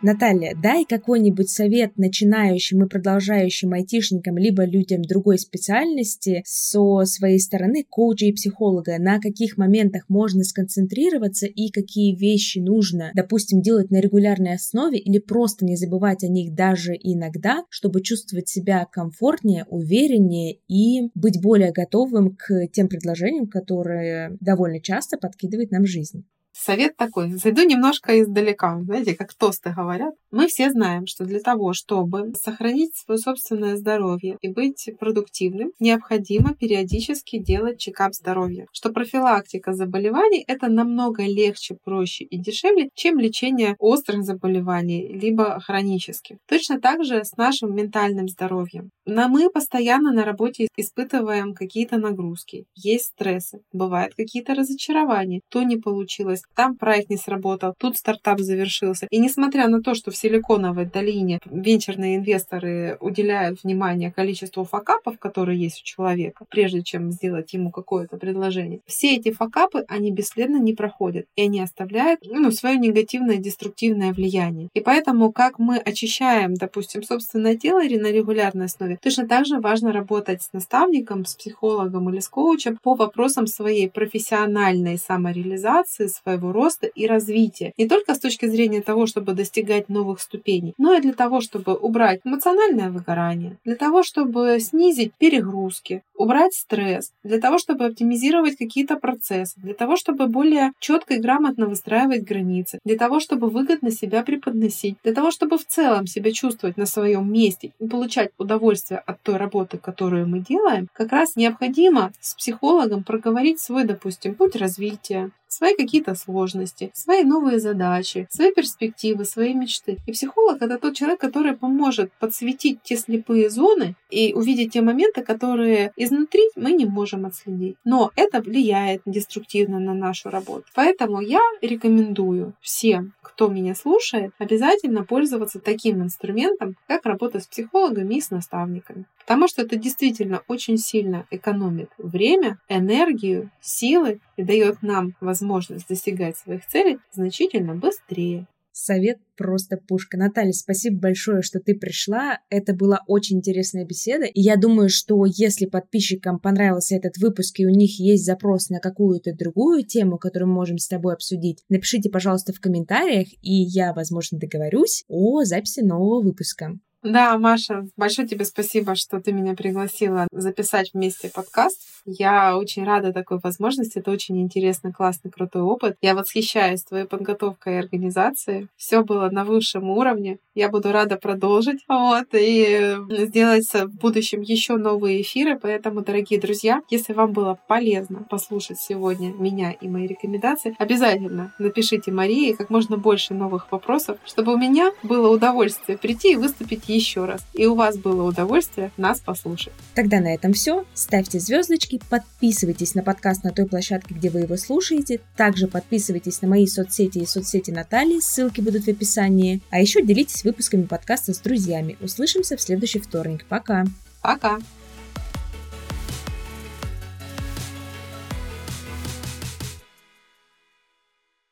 Наталья, 0.00 0.54
дай 0.54 0.84
какой-нибудь 0.84 1.50
совет 1.50 1.98
начинающим 1.98 2.84
и 2.84 2.88
продолжающим 2.88 3.72
айтишникам, 3.72 4.38
либо 4.38 4.64
людям 4.64 5.02
другой 5.02 5.40
специальности 5.40 6.42
со 6.46 7.04
своей 7.04 7.40
стороны 7.40 7.84
коуча 7.88 8.26
и 8.26 8.32
психолога, 8.32 8.98
на 9.00 9.18
каких 9.18 9.56
моментах 9.56 10.04
можно 10.08 10.44
сконцентрироваться 10.44 11.46
и 11.46 11.70
какие 11.70 12.14
вещи 12.14 12.60
нужно, 12.60 13.10
допустим, 13.12 13.60
делать 13.60 13.90
на 13.90 14.00
регулярной 14.00 14.54
основе 14.54 15.00
или 15.00 15.18
просто 15.18 15.64
не 15.64 15.74
забывать 15.74 16.22
о 16.22 16.28
них 16.28 16.54
даже 16.54 16.92
иногда, 16.94 17.64
чтобы 17.68 18.00
чувствовать 18.00 18.48
себя 18.48 18.86
комфортнее, 18.90 19.64
увереннее 19.68 20.58
и 20.68 21.10
быть 21.16 21.42
более 21.42 21.72
готовым 21.72 22.36
к 22.36 22.68
тем 22.68 22.86
предложениям, 22.86 23.48
которые 23.48 24.36
довольно 24.40 24.80
часто 24.80 25.18
подкидывает 25.18 25.72
нам 25.72 25.86
жизнь. 25.86 26.24
Совет 26.60 26.96
такой. 26.96 27.30
Зайду 27.30 27.62
немножко 27.62 28.20
издалека. 28.20 28.80
Знаете, 28.82 29.14
как 29.14 29.32
тосты 29.32 29.72
говорят. 29.72 30.14
Мы 30.32 30.48
все 30.48 30.70
знаем, 30.70 31.06
что 31.06 31.24
для 31.24 31.38
того, 31.38 31.72
чтобы 31.72 32.32
сохранить 32.34 32.96
свое 32.96 33.18
собственное 33.18 33.76
здоровье 33.76 34.36
и 34.40 34.48
быть 34.48 34.90
продуктивным, 34.98 35.70
необходимо 35.78 36.54
периодически 36.54 37.38
делать 37.38 37.78
чекап 37.78 38.12
здоровья. 38.12 38.66
Что 38.72 38.90
профилактика 38.90 39.72
заболеваний– 39.72 40.44
это 40.48 40.68
намного 40.68 41.22
легче, 41.22 41.76
проще 41.84 42.24
и 42.24 42.36
дешевле, 42.38 42.90
чем 42.94 43.20
лечение 43.20 43.76
острых 43.78 44.24
заболеваний, 44.24 45.06
либо 45.06 45.60
хронических. 45.60 46.38
Точно 46.48 46.80
так 46.80 47.04
же 47.04 47.24
с 47.24 47.36
нашим 47.36 47.74
ментальным 47.74 48.28
здоровьем. 48.28 48.90
Но 49.06 49.28
мы 49.28 49.48
постоянно 49.48 50.12
на 50.12 50.24
работе 50.24 50.68
испытываем 50.76 51.54
какие-то 51.54 51.98
нагрузки, 51.98 52.66
есть 52.74 53.06
стрессы, 53.06 53.60
бывают 53.72 54.14
какие-то 54.14 54.54
разочарования, 54.54 55.40
то 55.48 55.62
не 55.62 55.76
получилось, 55.76 56.42
там 56.54 56.76
проект 56.76 57.10
не 57.10 57.16
сработал, 57.16 57.74
тут 57.78 57.96
стартап 57.96 58.40
завершился. 58.40 59.06
И 59.10 59.18
несмотря 59.18 59.68
на 59.68 59.82
то, 59.82 59.94
что 59.94 60.10
в 60.10 60.16
Силиконовой 60.16 60.86
долине 60.86 61.40
венчурные 61.44 62.16
инвесторы 62.16 62.96
уделяют 63.00 63.62
внимание 63.62 64.12
количеству 64.12 64.64
факапов, 64.64 65.18
которые 65.18 65.60
есть 65.60 65.82
у 65.82 65.84
человека, 65.84 66.44
прежде 66.48 66.82
чем 66.82 67.10
сделать 67.12 67.52
ему 67.52 67.70
какое-то 67.70 68.16
предложение, 68.16 68.80
все 68.86 69.16
эти 69.16 69.32
факапы, 69.32 69.84
они 69.88 70.10
бесследно 70.10 70.56
не 70.56 70.74
проходят, 70.74 71.26
и 71.36 71.42
они 71.42 71.60
оставляют 71.60 72.20
ну, 72.24 72.50
свое 72.50 72.76
негативное, 72.76 73.36
деструктивное 73.36 74.12
влияние. 74.12 74.68
И 74.74 74.80
поэтому, 74.80 75.32
как 75.32 75.58
мы 75.58 75.78
очищаем, 75.78 76.54
допустим, 76.54 77.02
собственное 77.02 77.56
тело 77.56 77.80
на 77.80 78.12
регулярной 78.12 78.66
основе, 78.66 78.98
точно 79.00 79.26
так 79.28 79.46
же 79.46 79.60
важно 79.60 79.92
работать 79.92 80.42
с 80.42 80.52
наставником, 80.52 81.24
с 81.24 81.34
психологом 81.34 82.10
или 82.10 82.20
с 82.20 82.28
коучем 82.28 82.78
по 82.82 82.94
вопросам 82.94 83.46
своей 83.46 83.88
профессиональной 83.88 84.98
самореализации, 84.98 86.06
своего 86.06 86.37
своего 86.38 86.52
роста 86.52 86.86
и 86.86 87.06
развития. 87.06 87.72
Не 87.76 87.88
только 87.88 88.14
с 88.14 88.20
точки 88.20 88.46
зрения 88.46 88.80
того, 88.80 89.06
чтобы 89.06 89.32
достигать 89.32 89.88
новых 89.88 90.20
ступеней, 90.20 90.74
но 90.78 90.94
и 90.94 91.00
для 91.00 91.12
того, 91.12 91.40
чтобы 91.40 91.74
убрать 91.74 92.20
эмоциональное 92.24 92.90
выгорание, 92.90 93.56
для 93.64 93.76
того, 93.76 94.02
чтобы 94.02 94.58
снизить 94.60 95.12
перегрузки, 95.18 96.02
убрать 96.16 96.54
стресс, 96.54 97.12
для 97.24 97.40
того, 97.40 97.58
чтобы 97.58 97.86
оптимизировать 97.86 98.56
какие-то 98.56 98.96
процессы, 98.96 99.54
для 99.60 99.74
того, 99.74 99.96
чтобы 99.96 100.26
более 100.26 100.72
четко 100.78 101.14
и 101.14 101.20
грамотно 101.20 101.66
выстраивать 101.66 102.24
границы, 102.24 102.78
для 102.84 102.96
того, 102.96 103.20
чтобы 103.20 103.48
выгодно 103.48 103.90
себя 103.90 104.22
преподносить, 104.22 104.96
для 105.04 105.14
того, 105.14 105.30
чтобы 105.30 105.58
в 105.58 105.66
целом 105.66 106.06
себя 106.06 106.32
чувствовать 106.32 106.76
на 106.76 106.86
своем 106.86 107.32
месте 107.32 107.72
и 107.80 107.88
получать 107.88 108.30
удовольствие 108.38 109.00
от 109.06 109.20
той 109.22 109.36
работы, 109.36 109.78
которую 109.78 110.28
мы 110.28 110.40
делаем, 110.40 110.88
как 110.92 111.12
раз 111.12 111.36
необходимо 111.36 112.12
с 112.20 112.34
психологом 112.34 113.04
проговорить 113.04 113.60
свой, 113.60 113.84
допустим, 113.84 114.34
путь 114.34 114.56
развития, 114.56 115.30
свои 115.48 115.74
какие-то 115.74 116.14
сложности, 116.14 116.90
свои 116.94 117.24
новые 117.24 117.58
задачи, 117.58 118.26
свои 118.30 118.52
перспективы, 118.52 119.24
свои 119.24 119.54
мечты. 119.54 119.98
И 120.06 120.12
психолог— 120.12 120.58
это 120.62 120.78
тот 120.78 120.94
человек, 120.94 121.20
который 121.20 121.56
поможет 121.56 122.12
подсветить 122.20 122.82
те 122.82 122.96
слепые 122.96 123.50
зоны 123.50 123.94
и 124.10 124.32
увидеть 124.34 124.72
те 124.72 124.82
моменты, 124.82 125.22
которые 125.22 125.92
изнутри 125.96 126.42
мы 126.56 126.72
не 126.72 126.86
можем 126.86 127.26
отследить. 127.26 127.76
Но 127.84 128.10
это 128.16 128.40
влияет 128.40 129.02
деструктивно 129.06 129.78
на 129.80 129.94
нашу 129.94 130.30
работу. 130.30 130.64
Поэтому 130.74 131.20
я 131.20 131.40
рекомендую 131.62 132.54
всем, 132.60 133.14
кто 133.22 133.48
меня 133.48 133.74
слушает, 133.74 134.32
обязательно 134.38 135.04
пользоваться 135.04 135.60
таким 135.60 136.02
инструментом, 136.02 136.76
как 136.86 137.06
работа 137.06 137.40
с 137.40 137.46
психологами 137.46 138.16
и 138.16 138.20
с 138.20 138.30
наставниками. 138.30 139.04
Потому 139.28 139.46
что 139.46 139.60
это 139.60 139.76
действительно 139.76 140.40
очень 140.48 140.78
сильно 140.78 141.26
экономит 141.30 141.90
время, 141.98 142.58
энергию, 142.66 143.50
силы 143.60 144.22
и 144.38 144.42
дает 144.42 144.80
нам 144.80 145.16
возможность 145.20 145.86
достигать 145.86 146.38
своих 146.38 146.66
целей 146.66 146.96
значительно 147.12 147.74
быстрее. 147.74 148.46
Совет 148.72 149.18
просто 149.36 149.76
пушка. 149.76 150.16
Наталья, 150.16 150.52
спасибо 150.52 150.98
большое, 150.98 151.42
что 151.42 151.60
ты 151.60 151.74
пришла. 151.74 152.38
Это 152.48 152.74
была 152.74 153.00
очень 153.06 153.36
интересная 153.36 153.84
беседа. 153.84 154.24
И 154.24 154.40
я 154.40 154.56
думаю, 154.56 154.88
что 154.88 155.22
если 155.26 155.66
подписчикам 155.66 156.38
понравился 156.38 156.96
этот 156.96 157.18
выпуск 157.18 157.60
и 157.60 157.66
у 157.66 157.70
них 157.70 158.00
есть 158.00 158.24
запрос 158.24 158.70
на 158.70 158.78
какую-то 158.78 159.34
другую 159.34 159.84
тему, 159.84 160.16
которую 160.16 160.48
мы 160.48 160.54
можем 160.54 160.78
с 160.78 160.88
тобой 160.88 161.12
обсудить, 161.12 161.64
напишите, 161.68 162.08
пожалуйста, 162.08 162.54
в 162.54 162.60
комментариях, 162.60 163.28
и 163.42 163.52
я, 163.52 163.92
возможно, 163.92 164.38
договорюсь 164.38 165.04
о 165.06 165.44
записи 165.44 165.80
нового 165.80 166.22
выпуска. 166.22 166.78
Да, 167.08 167.38
Маша, 167.38 167.86
большое 167.96 168.28
тебе 168.28 168.44
спасибо, 168.44 168.94
что 168.94 169.18
ты 169.18 169.32
меня 169.32 169.54
пригласила 169.54 170.28
записать 170.30 170.90
вместе 170.92 171.30
подкаст. 171.34 171.80
Я 172.04 172.56
очень 172.56 172.84
рада 172.84 173.12
такой 173.12 173.38
возможности. 173.42 173.98
Это 173.98 174.10
очень 174.10 174.40
интересный, 174.40 174.92
классный, 174.92 175.30
крутой 175.30 175.62
опыт. 175.62 175.96
Я 176.02 176.14
восхищаюсь 176.14 176.82
твоей 176.82 177.06
подготовкой 177.06 177.74
и 177.74 177.78
организацией. 177.78 178.68
Все 178.76 179.02
было 179.02 179.30
на 179.30 179.44
высшем 179.44 179.88
уровне. 179.90 180.38
Я 180.54 180.68
буду 180.68 180.92
рада 180.92 181.16
продолжить 181.16 181.80
вот, 181.88 182.26
и 182.32 182.96
сделать 183.08 183.72
в 183.72 183.98
будущем 184.00 184.42
еще 184.42 184.76
новые 184.76 185.22
эфиры. 185.22 185.58
Поэтому, 185.58 186.02
дорогие 186.02 186.40
друзья, 186.40 186.80
если 186.90 187.12
вам 187.12 187.32
было 187.32 187.58
полезно 187.68 188.26
послушать 188.28 188.80
сегодня 188.80 189.32
меня 189.32 189.72
и 189.72 189.88
мои 189.88 190.06
рекомендации, 190.06 190.74
обязательно 190.78 191.54
напишите 191.58 192.10
Марии 192.10 192.52
как 192.52 192.70
можно 192.70 192.96
больше 192.96 193.34
новых 193.34 193.70
вопросов, 193.70 194.18
чтобы 194.26 194.54
у 194.54 194.58
меня 194.58 194.92
было 195.02 195.28
удовольствие 195.28 195.96
прийти 195.96 196.32
и 196.32 196.36
выступить 196.36 196.88
еще 196.98 197.24
раз. 197.24 197.42
И 197.54 197.66
у 197.66 197.74
вас 197.74 197.96
было 197.96 198.22
удовольствие 198.22 198.90
нас 198.96 199.20
послушать. 199.20 199.72
Тогда 199.94 200.20
на 200.20 200.34
этом 200.34 200.52
все. 200.52 200.84
Ставьте 200.94 201.40
звездочки, 201.40 202.00
подписывайтесь 202.10 202.94
на 202.94 203.02
подкаст 203.02 203.44
на 203.44 203.50
той 203.50 203.66
площадке, 203.66 204.14
где 204.14 204.30
вы 204.30 204.40
его 204.40 204.56
слушаете. 204.56 205.20
Также 205.36 205.68
подписывайтесь 205.68 206.42
на 206.42 206.48
мои 206.48 206.66
соцсети 206.66 207.18
и 207.18 207.26
соцсети 207.26 207.70
Натальи, 207.70 208.20
ссылки 208.20 208.60
будут 208.60 208.84
в 208.84 208.88
описании. 208.88 209.60
А 209.70 209.80
еще 209.80 210.02
делитесь 210.02 210.44
выпусками 210.44 210.84
подкаста 210.84 211.32
с 211.32 211.38
друзьями. 211.38 211.96
Услышимся 212.00 212.56
в 212.56 212.60
следующий 212.60 213.00
вторник. 213.00 213.44
Пока! 213.48 213.84
Пока! 214.22 214.58